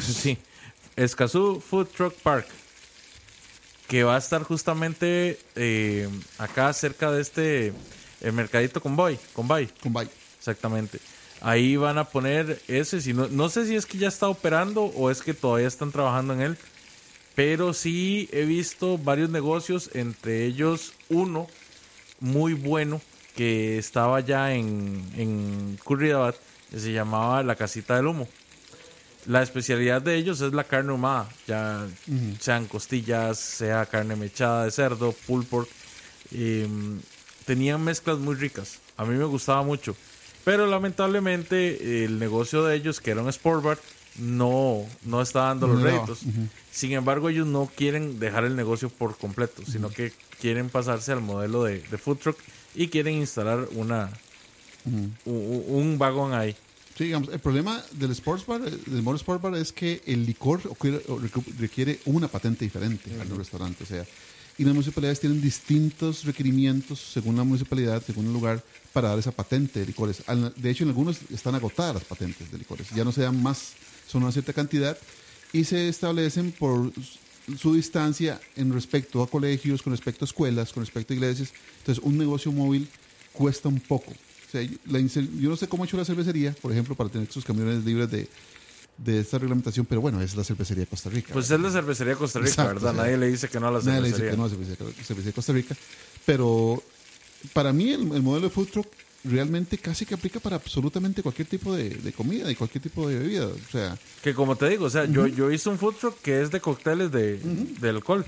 [0.00, 0.38] Sí,
[0.96, 2.46] Escazú Food Truck Park,
[3.88, 7.72] que va a estar justamente eh, acá cerca de este
[8.20, 9.68] el mercadito Convoy, Convoy.
[9.82, 10.08] Con bye.
[10.38, 11.00] Exactamente.
[11.40, 14.84] Ahí van a poner ese, si no, no sé si es que ya está operando
[14.84, 16.58] o es que todavía están trabajando en él,
[17.34, 21.46] pero sí he visto varios negocios, entre ellos uno
[22.18, 23.00] muy bueno
[23.36, 26.34] que estaba ya en, en Curridabat,
[26.70, 28.28] que se llamaba La Casita del Humo.
[29.28, 31.86] La especialidad de ellos es la carne ahumada, ya
[32.40, 35.68] sean costillas, sea carne mechada de cerdo, pulled pork.
[36.32, 36.98] Em,
[37.44, 38.78] tenían mezclas muy ricas.
[38.96, 39.94] A mí me gustaba mucho.
[40.44, 43.78] Pero lamentablemente el negocio de ellos, que era un sport bar,
[44.16, 46.20] no, no está dando los No réditos.
[46.72, 50.10] Sin embargo, ellos no quieren dejar el negocio por completo, sino que
[50.40, 52.38] quieren pasarse al modelo de, de food truck
[52.74, 54.08] y quieren instalar una,
[55.26, 56.56] un vagón ahí.
[56.98, 60.26] Sí, digamos, el problema del sports bar, eh, del modo sport bar es que el
[60.26, 60.60] licor
[61.58, 64.04] requiere, una patente diferente al restaurante, o sea,
[64.58, 69.30] y las municipalidades tienen distintos requerimientos según la municipalidad, según el lugar, para dar esa
[69.30, 70.24] patente de licores.
[70.56, 73.74] De hecho, en algunos están agotadas las patentes de licores, ya no se dan más,
[74.08, 74.98] son una cierta cantidad
[75.52, 80.72] y se establecen por su- su distancia en respecto a colegios, con respecto a escuelas,
[80.72, 81.50] con respecto a iglesias.
[81.78, 82.88] Entonces, un negocio móvil
[83.32, 84.12] cuesta un poco.
[84.48, 87.10] O sea, la inser- yo no sé cómo ha hecho la cervecería, por ejemplo, para
[87.10, 88.26] tener sus camiones libres de,
[88.96, 91.32] de esta reglamentación, pero bueno, es la cervecería de Costa Rica.
[91.34, 91.66] Pues ¿verdad?
[91.68, 92.90] es la cervecería Costa Rica, Exacto, ¿verdad?
[92.92, 94.24] o sea, Nadie le dice que no a la Nadie le cervecería.
[94.24, 95.76] dice que no a la cervecería, cervecería de Costa Rica.
[96.24, 96.82] Pero
[97.52, 98.86] para mí el, el modelo de food truck
[99.24, 103.18] realmente casi que aplica para absolutamente cualquier tipo de, de comida y cualquier tipo de
[103.18, 103.46] bebida.
[103.46, 106.40] O sea, Que como te digo, o sea, yo, yo hice un food truck que
[106.40, 108.24] es de cócteles de, de alcohol.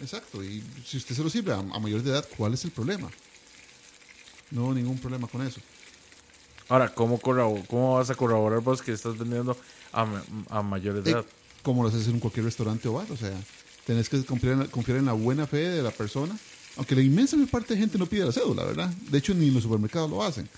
[0.00, 0.42] exacto.
[0.42, 3.10] Y si usted se lo sirve a, a mayores de edad, ¿cuál es el problema?
[4.50, 5.60] No hubo ningún problema con eso.
[6.68, 9.56] Ahora, ¿cómo, ¿cómo vas a corroborar vos que estás vendiendo
[9.92, 10.02] a,
[10.50, 11.24] a Eh, edad?
[11.62, 13.10] como lo haces en cualquier restaurante o bar.
[13.10, 13.32] O sea,
[13.86, 16.36] tenés que confiar en, la, confiar en la buena fe de la persona.
[16.76, 18.88] Aunque la inmensa parte de gente no pide la cédula, ¿verdad?
[19.10, 20.48] De hecho, ni en los supermercados lo hacen.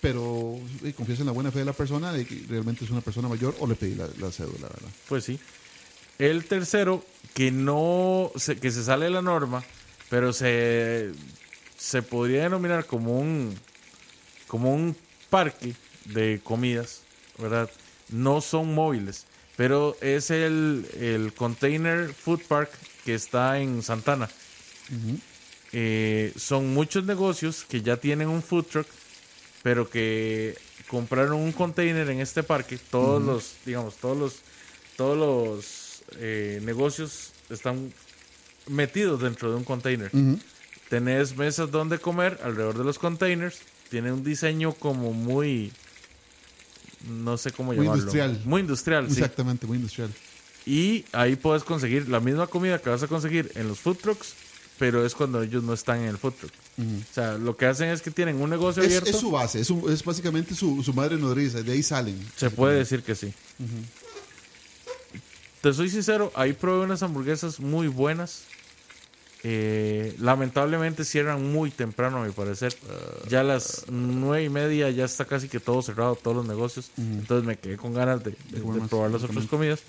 [0.00, 3.00] Pero eh, confías en la buena fe de la persona de que realmente es una
[3.02, 4.88] persona mayor o le pedí la, la cédula, ¿verdad?
[5.08, 5.38] Pues sí.
[6.18, 7.04] El tercero,
[7.34, 9.62] que no se, que se sale de la norma,
[10.10, 11.12] pero se,
[11.82, 13.58] se podría denominar como un
[14.46, 14.96] como un
[15.30, 15.74] parque
[16.04, 17.00] de comidas,
[17.38, 17.68] ¿verdad?
[18.08, 19.26] No son móviles,
[19.56, 22.70] pero es el, el Container Food Park
[23.04, 24.30] que está en Santana.
[25.72, 28.86] Eh, son muchos negocios que ya tienen un food truck,
[29.62, 30.56] pero que
[30.86, 32.78] compraron un container en este parque.
[32.90, 34.36] Todos los, digamos, todos los,
[34.96, 37.92] todos los eh, negocios están
[38.68, 40.10] metidos dentro de un container.
[40.92, 43.60] Tenés mesas donde comer alrededor de los containers.
[43.88, 45.72] Tiene un diseño como muy,
[47.08, 48.02] no sé cómo Muy llamarlo.
[48.02, 48.40] industrial.
[48.44, 49.12] Muy industrial, sí.
[49.14, 50.10] Exactamente, muy industrial.
[50.66, 54.34] Y ahí puedes conseguir la misma comida que vas a conseguir en los food trucks,
[54.78, 56.52] pero es cuando ellos no están en el food truck.
[56.78, 59.08] O sea, lo que hacen es que tienen un negocio Es, abierto.
[59.08, 62.18] es su base, es, su- es básicamente su, su madre nodriza, de ahí salen.
[62.36, 63.32] Se puede decir que sí.
[65.62, 68.42] Te soy sincero, ahí probé unas hamburguesas muy buenas.
[69.44, 72.74] Eh, lamentablemente cierran muy temprano, a mi parecer.
[73.28, 76.90] ya a las nueve y media ya está casi que todo cerrado, todos los negocios.
[76.96, 78.36] Entonces me quedé con ganas de,
[78.88, 79.80] probar las otras comidas.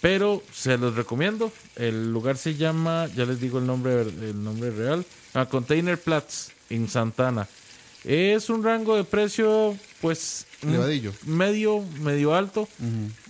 [0.00, 1.52] Pero se los recomiendo.
[1.76, 5.04] El lugar se llama, ya les digo el nombre, el nombre real,
[5.34, 7.46] a Container Platz en Santana.
[8.04, 10.46] Es un rango de precio, pues,
[11.26, 12.68] medio, medio alto,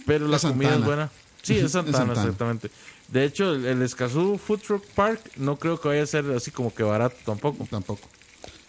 [0.06, 1.10] pero la comida es buena.
[1.42, 2.22] Sí, es Es Santana, Santana.
[2.22, 2.70] exactamente.
[3.12, 6.50] De hecho, el, el Escazú Food Truck Park no creo que vaya a ser así
[6.50, 7.66] como que barato tampoco.
[7.70, 8.08] Tampoco.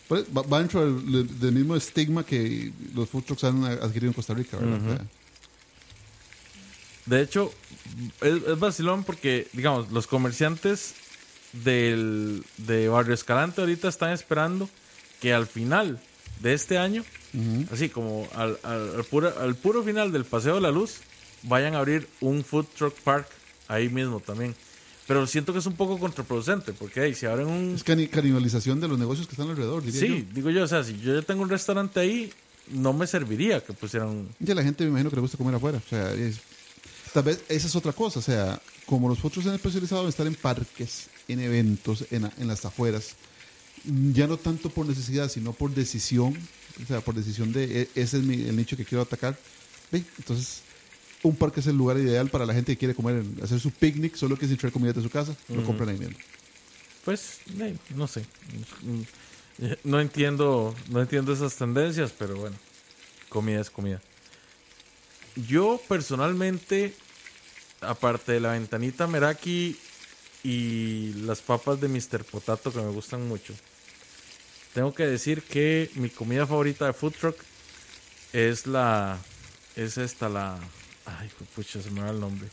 [0.09, 4.13] Pues, va, va dentro del, del mismo estigma que los food trucks han adquirido en
[4.13, 5.01] Costa Rica, ¿verdad?
[7.05, 7.53] De hecho,
[8.19, 10.95] es, es vacilón porque, digamos, los comerciantes
[11.53, 14.69] del, de Barrio Escalante ahorita están esperando
[15.21, 16.01] que al final
[16.41, 17.05] de este año,
[17.71, 20.97] así como al, al, al puro, al puro final del Paseo de la Luz,
[21.43, 23.27] vayan a abrir un food truck park
[23.67, 24.55] ahí mismo también.
[25.07, 27.75] Pero siento que es un poco contraproducente, porque hey, si abren un...
[27.75, 30.83] Es cani- canibalización de los negocios que están alrededor, diría Sí, digo yo, o sea,
[30.83, 32.31] si yo ya tengo un restaurante ahí,
[32.69, 34.29] no me serviría que pusieran...
[34.39, 35.79] Ya la gente me imagino que le gusta comer afuera.
[35.85, 36.37] O sea, es-
[37.13, 38.19] tal vez esa es otra cosa.
[38.19, 42.31] O sea, como los trucks se han especializado en estar en parques, en eventos, en,
[42.37, 43.15] en las afueras,
[44.13, 46.33] ya no tanto por necesidad, sino por decisión.
[46.81, 49.37] O sea, por decisión de "E- ese es mi- el nicho que quiero atacar.
[49.91, 50.61] Entonces,
[51.23, 54.15] un parque es el lugar ideal para la gente que quiere comer, hacer su picnic,
[54.15, 56.17] solo que sin traer comida de su casa, lo compran ahí mismo.
[57.05, 58.25] Pues, eh, no sé.
[59.83, 62.55] No entiendo, no entiendo esas tendencias, pero bueno,
[63.29, 64.01] comida es comida.
[65.47, 66.93] Yo personalmente,
[67.81, 69.77] aparte de la ventanita Meraki
[70.43, 72.25] y las papas de Mr.
[72.25, 73.53] Potato que me gustan mucho,
[74.73, 77.37] tengo que decir que mi comida favorita de food truck
[78.33, 79.19] es la,
[79.75, 80.59] es esta la,
[81.05, 82.47] ay, pucha, se me va el nombre.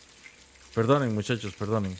[0.74, 1.96] Perdonen, muchachos, perdonen.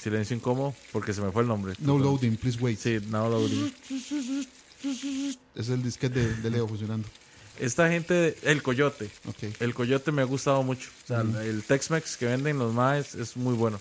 [0.00, 1.74] Silencio incómodo porque se me fue el nombre.
[1.78, 2.78] No loading, please wait.
[2.78, 3.72] Sí, no loading.
[5.54, 7.08] Es el disquete de, de Leo funcionando.
[7.58, 9.08] Esta gente, el coyote.
[9.60, 10.90] El coyote me ha gustado mucho.
[11.04, 13.80] O sea, el Tex-Mex que venden los maes es muy bueno.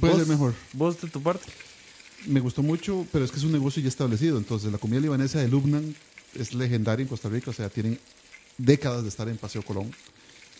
[0.00, 0.54] Puede ¿Vos- ser mejor.
[0.72, 1.46] ¿Vos de tu parte?
[2.26, 4.36] Me gustó mucho, pero es que es un negocio ya establecido.
[4.36, 5.94] Entonces, la comida libanesa de Lubnan
[6.38, 7.50] es legendaria en Costa Rica.
[7.50, 7.98] O sea, tienen
[8.58, 9.90] décadas de estar en Paseo Colón.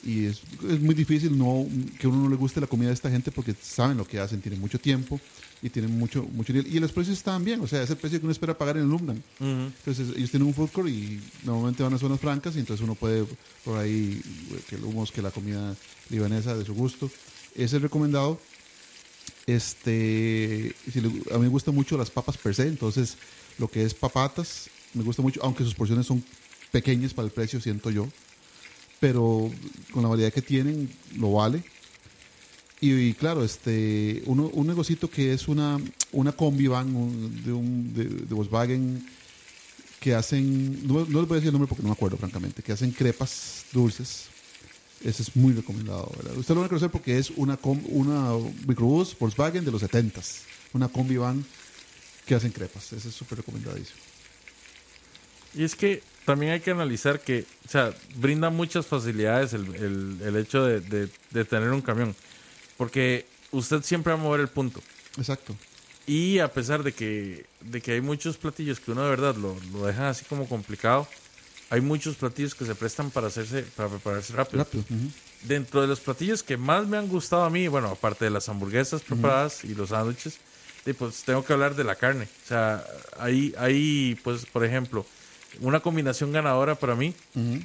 [0.06, 1.66] Y es, es muy difícil no
[1.98, 4.42] que uno no le guste la comida de esta gente porque saben lo que hacen,
[4.42, 5.18] tienen mucho tiempo
[5.62, 6.74] y tienen mucho, mucho nivel.
[6.74, 7.60] Y los precios están bien.
[7.62, 9.22] O sea, es el precio que uno espera pagar en Lubnan.
[9.40, 12.94] Entonces, ellos tienen un food court y normalmente van a zonas francas y entonces uno
[12.94, 13.24] puede
[13.64, 14.20] por ahí
[14.68, 15.74] que el hummus, que la comida
[16.10, 17.10] libanesa de su gusto.
[17.54, 18.38] Ese es recomendado.
[19.46, 23.16] Este, si le- a mí me gustan mucho las papas per se, entonces
[23.58, 26.24] lo que es papatas me gusta mucho, aunque sus porciones son
[26.72, 28.08] pequeñas para el precio, siento yo.
[29.00, 29.50] Pero
[29.92, 31.62] con la variedad que tienen, lo vale.
[32.80, 35.78] Y, y claro, este, uno, un negocito que es una,
[36.12, 39.06] una combi van un- de, un, de, de Volkswagen
[40.00, 42.62] que hacen, no, no les voy a decir el nombre porque no me acuerdo, francamente,
[42.62, 44.24] que hacen crepas dulces.
[45.02, 46.36] Ese es muy recomendado, ¿verdad?
[46.36, 48.32] Usted lo van a conocer porque es una, una
[48.66, 50.40] microbús Volkswagen de los 70s.
[50.72, 51.44] Una combi van
[52.26, 52.92] que hacen crepas.
[52.92, 53.98] Ese es súper recomendadísimo.
[55.54, 60.18] Y es que también hay que analizar que, o sea, brinda muchas facilidades el, el-
[60.24, 62.14] el hecho de, de- de tener un camión.
[62.76, 64.80] Porque usted siempre va a mover el punto.
[65.18, 65.54] Exacto.
[66.06, 69.56] Y a pesar de que, de que hay muchos platillos que uno de verdad lo,
[69.72, 71.06] lo dejan así como complicado,
[71.70, 74.66] hay muchos platillos que se prestan para hacerse, para prepararse rápido.
[75.42, 78.48] Dentro de los platillos que más me han gustado a mí, bueno, aparte de las
[78.48, 80.38] hamburguesas preparadas y los sándwiches,
[80.98, 82.28] pues tengo que hablar de la carne.
[82.44, 82.84] O sea,
[83.18, 85.06] ahí, ahí pues, por ejemplo,
[85.60, 87.14] una combinación ganadora para mí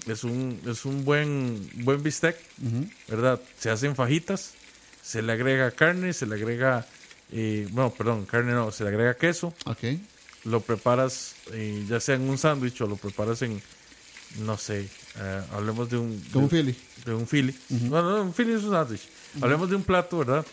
[0.07, 2.37] es un, es un buen, buen bistec,
[3.07, 3.39] ¿verdad?
[3.59, 4.53] Se hacen fajitas,
[5.01, 6.85] se le agrega carne, se le agrega,
[7.31, 9.79] eh, bueno, perdón, carne no, se le agrega queso, Ok.
[10.45, 13.61] lo preparas eh, ya sea en un sándwich o lo preparas en,
[14.39, 14.87] no sé,
[15.17, 16.23] eh, hablemos de un...
[16.31, 16.75] Como un de- Philly.
[17.05, 17.55] de un Philly.
[17.69, 19.01] No, no, un Philly es un sándwich.
[19.41, 20.45] Hablemos de un plato, ¿verdad?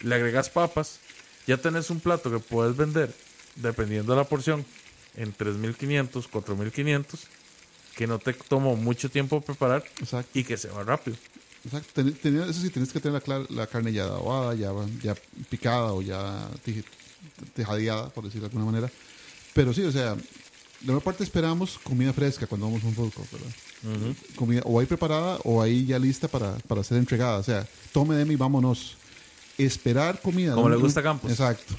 [0.00, 0.98] Le agregas papas.
[1.46, 3.12] Ya tenés un plato que puedes vender,
[3.56, 4.64] dependiendo de la porción,
[5.18, 7.18] en 3.500, 4.500,
[7.96, 10.30] que no te tomó mucho tiempo preparar Exacto.
[10.38, 11.16] y que se va rápido.
[11.64, 11.88] Exacto.
[11.94, 14.70] Ten- tenía- eso sí, tienes que tener la, la carne ya adobada, ya,
[15.02, 15.14] ya
[15.50, 16.84] picada o ya tij-
[17.54, 18.90] tejadeada, por decirlo de alguna manera.
[19.54, 20.14] Pero sí, o sea,
[20.80, 23.50] de una parte esperamos comida fresca cuando vamos a un food court, ¿verdad?
[24.36, 27.38] Comida o ahí preparada o ahí ya lista para, para ser entregada.
[27.38, 28.96] O sea, tome de mí, vámonos.
[29.56, 30.54] Esperar comida.
[30.54, 30.76] Como ¿no?
[30.76, 31.30] le gusta a Campos.
[31.32, 31.74] Exacto.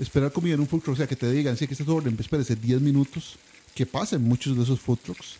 [0.00, 1.86] Esperar comida en un food truck, o sea, que te digan, sí, que este es
[1.86, 3.36] tu orden, espérese 10 minutos,
[3.74, 5.36] que pasen muchos de esos food trucks.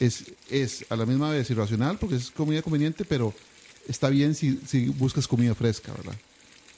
[0.00, 3.34] Es, es a la misma vez irracional porque es comida conveniente, pero
[3.88, 6.14] está bien si, si buscas comida fresca, ¿verdad?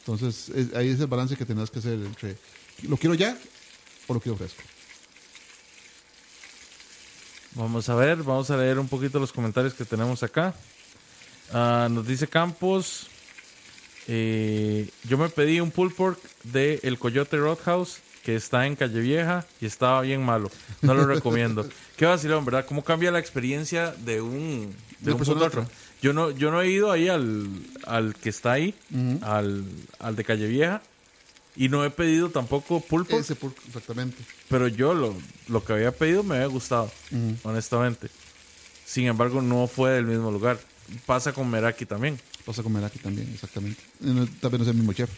[0.00, 2.36] Entonces, es- ahí es el balance que tenés que hacer entre,
[2.82, 3.36] ¿lo quiero ya
[4.06, 4.62] o lo quiero fresco?
[7.54, 10.54] Vamos a ver, vamos a leer un poquito los comentarios que tenemos acá.
[11.52, 13.08] Ah, nos dice Campos,
[14.08, 19.00] eh, yo me pedí un pulled pork de El Coyote Roadhouse que está en Calle
[19.00, 20.50] Vieja y estaba bien malo.
[20.82, 21.68] No lo recomiendo.
[21.96, 22.66] Qué vacilón, ¿verdad?
[22.66, 25.68] ¿Cómo cambia la experiencia de un, de un a truck?
[26.02, 27.48] Yo no, yo no he ido ahí al,
[27.86, 28.74] al que está ahí,
[29.22, 29.64] al,
[29.98, 30.82] al de Calle Vieja,
[31.54, 33.20] y no he pedido tampoco pulled pork.
[33.22, 34.16] Ese por- exactamente.
[34.48, 35.16] Pero yo lo,
[35.48, 36.90] lo que había pedido me había gustado,
[37.44, 38.08] honestamente.
[38.84, 40.58] Sin embargo, no fue del mismo lugar.
[41.06, 42.20] Pasa con Meraki también.
[42.46, 43.82] Vas a comer aquí también, exactamente.
[44.02, 45.10] Eh, no- Tal vez no es el mismo chef.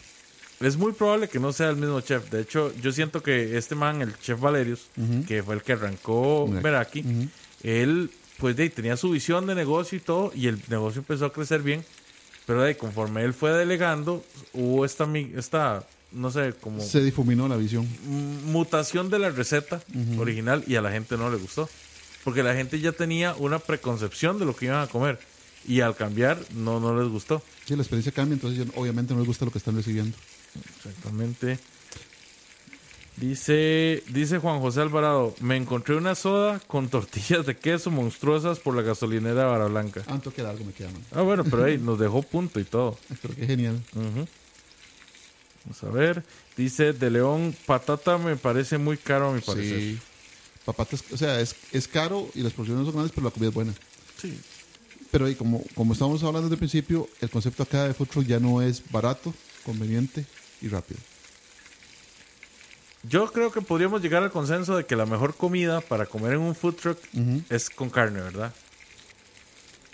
[0.59, 2.29] Es muy probable que no sea el mismo chef.
[2.31, 4.87] De hecho, yo siento que este man, el chef Valerius,
[5.27, 7.05] que fue el que arrancó Meraki.
[7.63, 11.33] Él pues de, tenía su visión de negocio y todo, y el negocio empezó a
[11.33, 11.85] crecer bien.
[12.45, 14.23] Pero de, conforme él fue delegando,
[14.53, 17.87] hubo esta, esta no sé, como Se difuminó la visión.
[18.45, 19.81] mutación de la receta
[20.17, 21.69] original y a la gente no le gustó.
[22.23, 25.19] Porque la gente ya tenía una preconcepción de lo que iban a comer.
[25.69, 27.43] Y al cambiar, no, no les gustó.
[27.65, 30.17] Sí, la experiencia cambia, entonces obviamente no les gusta lo que están recibiendo.
[30.77, 31.59] Exactamente.
[33.17, 38.75] Dice, dice Juan José Alvarado, me encontré una soda con tortillas de queso monstruosas por
[38.75, 40.01] la gasolinera de Vara Blanca.
[40.07, 40.89] Ah, que algo, me queda.
[41.11, 42.97] Ah, bueno, pero ahí nos dejó punto y todo.
[43.21, 43.79] Pero qué genial.
[43.93, 46.23] Vamos a ver.
[46.57, 49.79] Dice De León, patata me parece muy caro a mi parecer.
[49.79, 49.99] Sí.
[50.65, 53.55] Papatas, o sea, es, es caro y las porciones son grandes, pero la comida es
[53.55, 53.73] buena.
[54.19, 54.35] Sí.
[55.11, 58.25] Pero ahí, como, como estábamos hablando desde el principio, el concepto acá de food truck
[58.25, 59.33] ya no es barato,
[59.65, 60.25] conveniente
[60.61, 60.99] y rápido.
[63.03, 66.39] Yo creo que podríamos llegar al consenso de que la mejor comida para comer en
[66.39, 66.99] un food truck
[67.49, 68.53] es con carne, ¿verdad?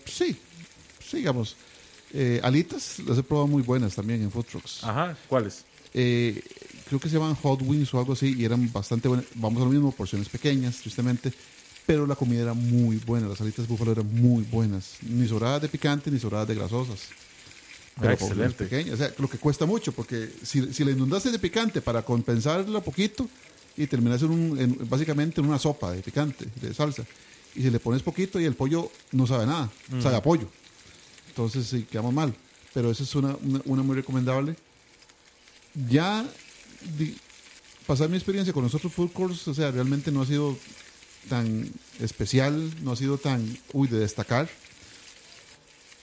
[0.06, 0.36] Sí,
[1.08, 1.56] sí, digamos.
[2.12, 4.84] Eh, alitas las he probado muy buenas también en food trucks.
[4.84, 5.66] Ajá, ¿cuáles?
[5.94, 6.42] Eh,
[6.88, 9.26] creo que se llaman hot wings o algo así y eran bastante buenas.
[9.36, 11.32] Vamos a lo mismo, porciones pequeñas, tristemente.
[11.86, 14.94] Pero la comida era muy buena, las alitas de búfalo eran muy buenas.
[15.02, 17.00] Ni sobradas de picante ni sobradas de grasosas.
[18.00, 18.66] Pero Ah, porciones excelente.
[18.66, 18.94] pequeñas.
[18.96, 22.82] O sea, lo que cuesta mucho, porque si, si la inundaste de picante para compensarla
[22.82, 23.30] poquito
[23.78, 27.04] y terminas en un, en- básicamente en una sopa de picante, de salsa,
[27.56, 29.70] y si le pones poquito y el pollo no sabe nada,
[30.02, 30.50] sabe a pollo.
[31.30, 32.34] Entonces sí, quedamos mal.
[32.74, 34.56] Pero esa es una, una, una muy recomendable.
[35.90, 36.26] Ya
[36.98, 37.16] di-
[37.86, 40.58] pasar mi experiencia con los otros food courts, o sea, realmente no ha sido
[41.30, 41.70] tan
[42.00, 44.50] especial, no ha sido tan, uy, de destacar.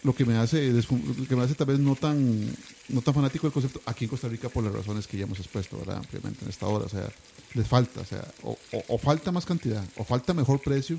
[0.03, 2.45] Lo que me hace, lo que me hace tal vez no tan,
[2.89, 5.39] no tan fanático del concepto aquí en Costa Rica por las razones que ya hemos
[5.39, 5.99] expuesto, ¿verdad?
[5.99, 7.09] Ampliamente en esta hora, o sea,
[7.55, 8.03] les falta,
[8.43, 10.99] o falta más cantidad, o falta mejor precio,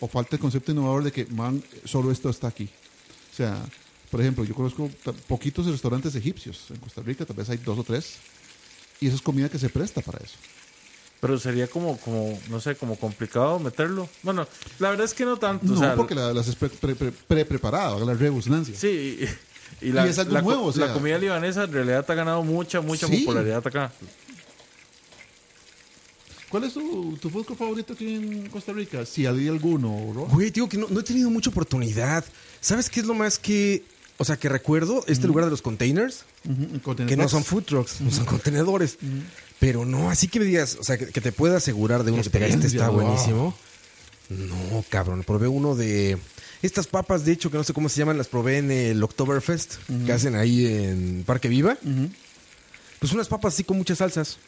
[0.00, 2.68] o falta el concepto innovador de que, man, solo esto está aquí.
[3.32, 3.60] O sea,
[4.10, 4.88] por ejemplo, yo conozco
[5.26, 8.14] poquitos restaurantes egipcios en Costa Rica, tal vez hay dos o tres,
[9.00, 10.36] y eso es comida que se presta para eso.
[11.20, 14.08] Pero sería como, como, no sé, como complicado meterlo.
[14.22, 14.46] Bueno,
[14.78, 15.64] la verdad es que no tanto.
[15.66, 18.74] No, o sea, porque la- las es pre- pre- pre- pre-preparado, la rebusnancia.
[18.76, 19.26] Sí,
[19.80, 20.86] y, y la, Y es algo la co- nuevo, o sea.
[20.88, 23.18] la comida libanesa en realidad ha ganado mucha, mucha Sí.
[23.20, 23.90] popularidad acá.
[26.50, 29.04] ¿Cuál es tu, tu food favorito aquí en Costa Rica?
[29.04, 30.26] Si hay alguno, ¿no?
[30.26, 32.24] Güey, digo que no, no he tenido mucha oportunidad.
[32.60, 33.82] ¿Sabes qué es lo más que...
[34.16, 36.24] O sea, que recuerdo este lugar de los containers,
[37.06, 38.98] que no son food trucks, no son contenedores.
[39.58, 42.22] Pero no, así que me digas, o sea, que, que te pueda asegurar de uno
[42.22, 43.54] que te este está buenísimo.
[44.28, 46.18] No, cabrón, probé uno de...
[46.62, 49.74] Estas papas, de hecho, que no sé cómo se llaman, las probé en el Oktoberfest,
[50.06, 51.76] que hacen ahí en Parque Viva.
[53.00, 54.38] Pues unas papas así con muchas salsas.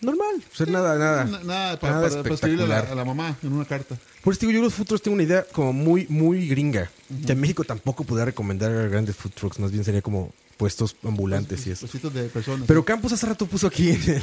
[0.00, 1.24] Normal, o sea, nada, nada.
[1.24, 3.96] Na- Nada, para, nada para- para escribirle a la, a la mamá en una carta.
[4.22, 6.90] Por eso digo, yo los food trucks tengo una idea como muy, muy gringa.
[7.26, 11.66] Que en México tampoco podría recomendar grandes food trucks, más bien sería como puestos ambulantes
[11.66, 11.80] y eso.
[11.80, 12.66] Puestitos de personas.
[12.66, 14.22] Pero Campos hace rato puso aquí en el,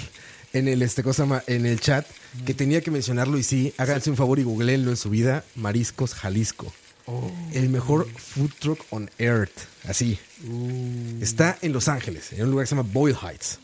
[0.53, 2.05] en el, este, cosa en el chat
[2.45, 6.13] que tenía que mencionarlo y sí, háganse un favor y googleenlo en su vida, Mariscos
[6.13, 6.71] Jalisco.
[7.53, 9.51] El mejor food truck on earth,
[9.87, 10.17] así.
[11.21, 13.59] Está en Los Ángeles, en un lugar que se llama Boyle Heights.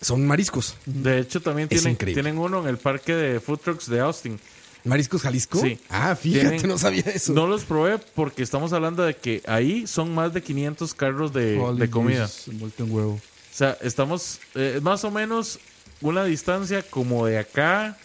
[0.00, 0.74] Son mariscos.
[0.86, 4.38] De hecho, también tienen, tienen uno en el parque de food trucks de Austin.
[4.84, 5.60] ¿Mariscos Jalisco?
[5.60, 5.78] Sí.
[5.88, 7.32] Ah, fíjate, Tienen- no sabía eso.
[7.32, 11.58] No los probé porque estamos hablando de que ahí son más de 500 carros de,
[11.76, 12.26] de comida.
[12.28, 13.12] Jesus, envuelto en huevo.
[13.14, 13.20] O
[13.58, 15.58] sea, estamos eh, más o menos
[16.00, 17.98] una distancia como de acá.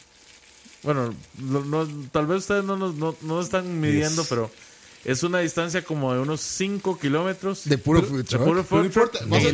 [0.81, 4.29] Bueno, no- no- tal vez ustedes no nos no, no están midiendo, Yes.
[4.29, 4.51] pero
[5.05, 8.43] es una distancia como de unos 5 kilómetros De puro food de truck.
[8.43, 9.45] puro Pero no food truck importa, de vas,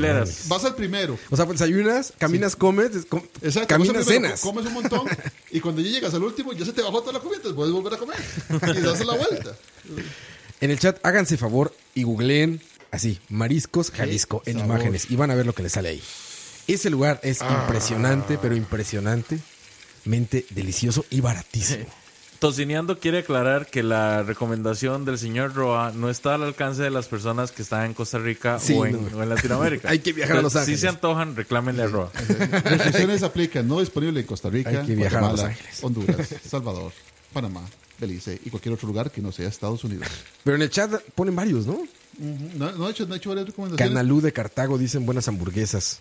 [0.41, 1.17] al, vas al primero.
[1.29, 3.67] O sea, pues desayunas, caminas, comes, des- com- Exacto.
[3.67, 4.41] caminas, primero, cenas.
[4.41, 5.07] co- Comes un montón
[5.51, 7.71] y cuando ya llegas al último ya se te bajó toda la comida, entonces puedes
[7.73, 8.17] volver a comer
[8.77, 9.55] y das la vuelta.
[10.61, 14.67] En el chat, háganse favor y googleen así, Mariscos Jalisco en sabor.
[14.75, 16.03] imágenes y van a ver lo que les sale ahí.
[16.67, 21.85] Ese lugar es impresionante, pero impresionantemente delicioso y baratísimo.
[22.39, 27.07] Tocineando quiere aclarar que la recomendación del señor Roa no está al alcance de las
[27.07, 29.17] personas que están en Costa Rica Sí, o, en, no.
[29.17, 29.89] o en Latinoamérica.
[29.91, 30.79] Hay que viajar a Los Ángeles.
[30.79, 32.09] Si se antojan, reclámenle a Roa.
[32.63, 35.83] Restricciones aplican, no disponible en Costa Rica, Hay que viajar a Los Guatemala, Ángeles.
[35.83, 36.93] Honduras, Salvador,
[37.33, 37.61] Panamá,
[37.99, 40.07] Belice y cualquier otro lugar que no sea Estados Unidos.
[40.45, 41.83] Pero en el chat ponen varios, ¿no?
[42.17, 43.93] No, no he hecho, no he hecho varias recomendaciones.
[43.93, 45.99] Canalú de Cartago dicen buenas hamburguesas.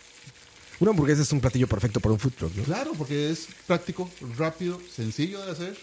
[0.79, 2.63] Una hamburguesa es un platillo perfecto para un food truck, ¿no?
[2.63, 5.77] Claro, porque es práctico, rápido, sencillo de hacer.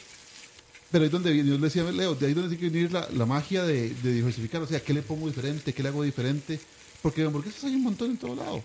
[0.95, 2.73] Pero ahí es donde viene, yo le decía a Leo, de ahí donde tiene que
[2.77, 4.61] venir la, la magia de, de diversificar.
[4.61, 5.73] O sea, ¿qué le pongo diferente?
[5.73, 6.57] ¿Qué le hago diferente?
[7.01, 8.63] Porque de hamburguesas hay un montón en todo lado.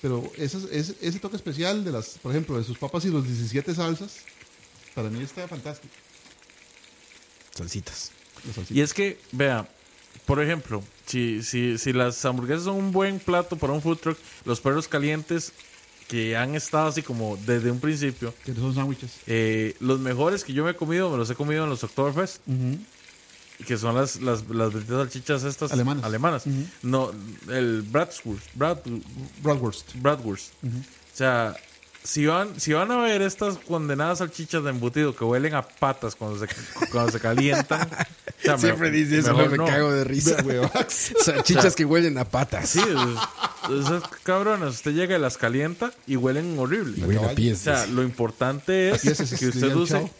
[0.00, 3.22] Pero esas- ese, ese toque especial de las, por ejemplo, de sus papas y los
[3.26, 4.16] 17 salsas,
[4.94, 5.92] para mí está fantástico.
[7.54, 8.12] Salsitas.
[8.46, 8.78] La salsita.
[8.78, 9.68] Y es que, vea,
[10.24, 14.18] por ejemplo, si, si, si las hamburguesas son un buen plato para un food truck,
[14.46, 15.52] los perros calientes
[16.08, 19.10] que han estado así como desde un principio, Que son sándwiches.
[19.26, 22.40] eh, los mejores que yo me he comido, me los he comido en los Oktoberfest,
[23.66, 26.04] que son las, las, las salchichas estas Alemanas.
[26.04, 26.44] alemanas.
[26.82, 27.10] No,
[27.50, 28.86] el Bratwurst, Brat,
[29.42, 29.94] Bratwurst.
[29.96, 30.52] Bratwurst.
[30.64, 31.54] O sea,
[32.08, 36.16] si van, si van a ver estas condenadas salchichas de embutido que huelen a patas
[36.16, 36.48] cuando se,
[36.90, 39.66] cuando se calientan, o sea, Siempre me- dice eso, me no.
[39.66, 40.36] cago de risa.
[40.88, 42.70] Salchichas que huelen a patas.
[42.70, 46.94] Sí, es- esas cabronas, usted llega y las calienta y huelen horrible.
[46.96, 47.58] Y huelen a O pies.
[47.58, 49.02] sea, lo importante es
[49.38, 50.10] que usted use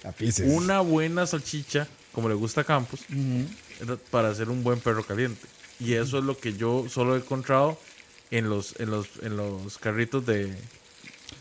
[0.45, 3.01] una buena salchicha, como le gusta a Campos,
[4.11, 5.47] para hacer un buen perro caliente.
[5.81, 7.79] Y eso es lo que yo solo he encontrado
[8.31, 10.55] en los, en los, en los carritos de...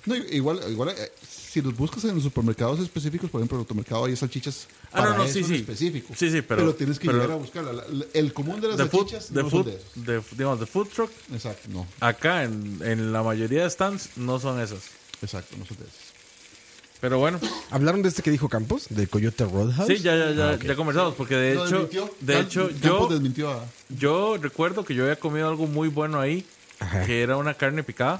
[0.08, 3.64] No, igual, igual eh, si los buscas en los supermercados específicos, por ejemplo, en el
[3.66, 5.56] automercado hay salchichas Ah, para no, no, eso sí, en sí.
[5.56, 6.14] específico.
[6.18, 7.74] Sí, sí, pero- tienes que pero- llegar a buscarla.
[7.74, 10.32] La- la- el común de las food, salchichas de no food, son de esos.
[10.38, 11.86] digamos, de food truck, Exacto, no.
[12.00, 14.80] acá en, en la mayoría de stands no son esas.
[15.22, 15.96] Exacto, no son de esos.
[17.00, 17.40] Pero bueno,
[17.70, 18.88] ¿Hablaron de este que dijo Campos?
[18.90, 19.88] ¿De Coyote Roadhouse?
[19.88, 22.16] sí, ya, ya, ya, Ah, ya conversamos, porque de Lo hecho, desmintió.
[22.22, 23.66] de Cam- hecho, Campos yo, desmintió a...
[23.90, 26.44] yo recuerdo que yo había comido algo muy bueno ahí,
[26.80, 27.06] Ajá.
[27.06, 28.20] que era una carne picada,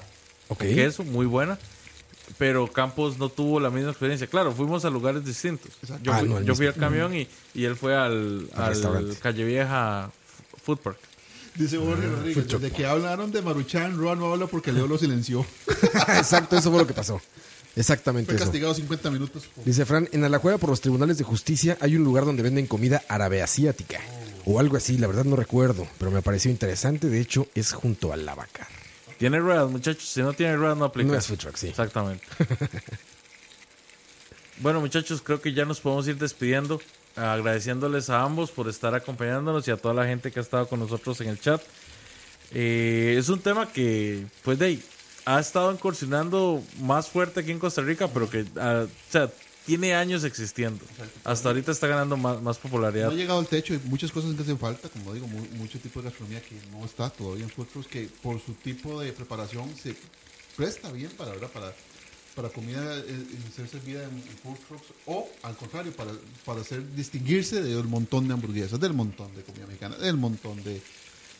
[0.50, 0.60] Ok.
[0.60, 1.58] con queso, muy buena.
[2.38, 4.28] Pero Campos no tuvo la misma experiencia.
[4.28, 5.72] Claro, fuimos a lugares distintos.
[5.82, 6.04] Exacto.
[6.04, 8.62] Yo, Ah, fui, no, el yo fui al camión y, y él fue al, Al
[8.64, 9.16] al restaurante.
[9.22, 10.12] Calle Vieja
[10.64, 10.98] Food Park.
[11.56, 15.44] Dice Jorge Rodríguez, desde que hablaron de Maruchan, Roa no habla porque Leo lo silenció.
[16.18, 17.20] Exacto, eso fue lo que pasó.
[17.76, 18.46] Exactamente Fue eso.
[18.46, 19.44] castigado 50 minutos.
[19.66, 23.04] Dice Fran, en Alajuela por los tribunales de justicia hay un lugar donde venden comida
[23.08, 24.00] árabe asiática.
[24.46, 27.08] O algo así, la verdad no recuerdo, pero me pareció interesante.
[27.10, 28.68] De hecho, es junto al lavacar.
[29.18, 30.08] Tiene ruedas, muchachos.
[30.08, 31.12] Si no tiene ruedas, no aplica.
[31.12, 31.68] No es food truck, sí.
[31.68, 32.26] Exactamente.
[34.60, 36.80] bueno, muchachos, creo que ya nos podemos ir despidiendo.
[37.16, 40.80] Agradeciéndoles a ambos por estar acompañándonos y a toda la gente que ha estado con
[40.80, 41.62] nosotros en el chat.
[42.54, 44.84] Eh, es un tema que, pues, de ahí,
[45.26, 49.32] ha estado incursionando más fuerte aquí en Costa Rica, pero que, ah, o sea,
[49.68, 50.84] tiene años existiendo.
[51.24, 53.10] Hasta ahorita está ganando más, más No popularidad.
[53.12, 56.00] ha llegado al techo y muchas cosas que hacen falta, como digo, mu- mucho tipo
[56.02, 59.70] de gastronomía que no está todavía en food trucks, que por su tipo de preparación
[59.78, 59.96] se
[60.56, 61.50] presta bien para, ¿verdad?
[61.50, 61.74] para,
[62.34, 66.12] para comida eh, eh, ser servida en, en food trucks o al contrario, para,
[66.46, 70.82] para hacer, distinguirse del montón de hamburguesas, del montón de comida mexicana, del montón de,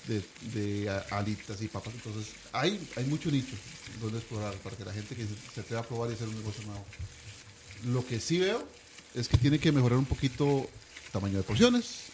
[0.08, 1.94] de, alitas y papas.
[1.94, 3.56] Entonces, hay, hay mucho nicho
[4.02, 6.36] donde explorar para que la gente que se, se atreva a probar y hacer un
[6.36, 6.86] negocio nuevo.
[7.86, 8.64] Lo que sí veo
[9.16, 10.68] es que tiene que mejorar un poquito
[11.12, 12.06] tamaño de porciones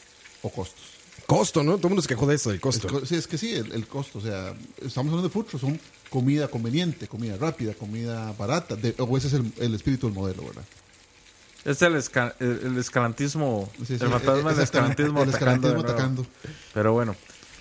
[0.42, 0.82] o costos.
[1.26, 1.74] Costo, ¿no?
[1.78, 2.88] Todo el mundo se quejó de eso, del El costo.
[2.88, 4.20] co- sí, es que sí, el, el costo.
[4.20, 8.76] O sea, estamos hablando de trucks, son comida conveniente, comida rápida, comida barata.
[8.76, 10.64] de- o ese es el, el espíritu del modelo, ¿verdad?
[11.66, 16.26] Es el, esca- el, el escalantismo, Sí, sí, el fantasma del escalantismo, el escalantismo atacando.
[16.74, 17.16] Pero bueno,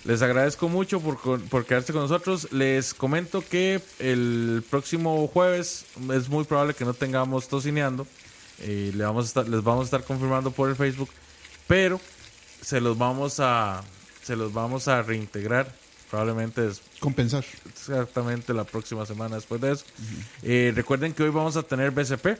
[0.05, 2.51] les agradezco mucho por, por quedarse con nosotros.
[2.51, 8.05] Les comento que el próximo jueves es muy probable que no tengamos tocineando.
[8.59, 11.09] Eh, le vamos a estar- les vamos a estar confirmando por el Facebook,
[11.67, 11.99] pero
[12.61, 13.83] se los vamos a
[14.23, 15.73] se los vamos a reintegrar
[16.09, 17.43] probablemente es Compensar.
[17.67, 19.83] exactamente la próxima semana después de eso.
[20.43, 22.37] Eh, recuerden que hoy vamos a tener BCP.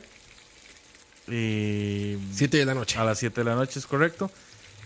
[1.28, 2.98] Y Siete de la noche.
[2.98, 4.30] a las 7 de la noche, es correcto.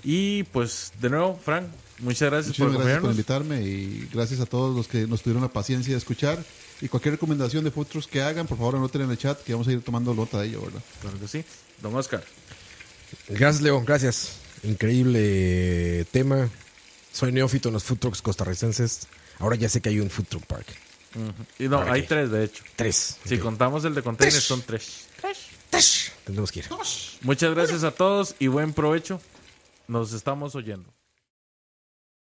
[0.04, 1.66] Y pues, de nuevo, Frank,
[2.00, 5.48] muchas gracias por gracias por invitarme y gracias a todos los que nos tuvieron la
[5.48, 6.42] paciencia de escuchar.
[6.80, 9.52] Y cualquier recomendación de food trucks que hagan, por favor anoten en el chat que
[9.52, 10.82] vamos a ir tomando nota de ello, ¿verdad?
[11.00, 11.44] Claro que sí.
[11.82, 12.22] Don Oscar.
[13.28, 13.82] Gracias, Leo.
[13.82, 14.36] Gracias.
[14.62, 16.48] Increíble tema.
[17.12, 19.08] Soy neófito en los food trucks costarricenses.
[19.38, 20.66] Ahora ya sé que hay un food truck park.
[21.58, 22.08] Y no, ¿Para hay qué?
[22.08, 22.62] tres, de hecho.
[22.76, 23.16] Tres.
[23.24, 25.06] Si contamos el de containers, son tres.
[26.24, 26.66] Tendremos que ir.
[27.22, 29.20] Muchas gracias a todos y buen provecho.
[29.86, 30.88] Nos estamos oyendo.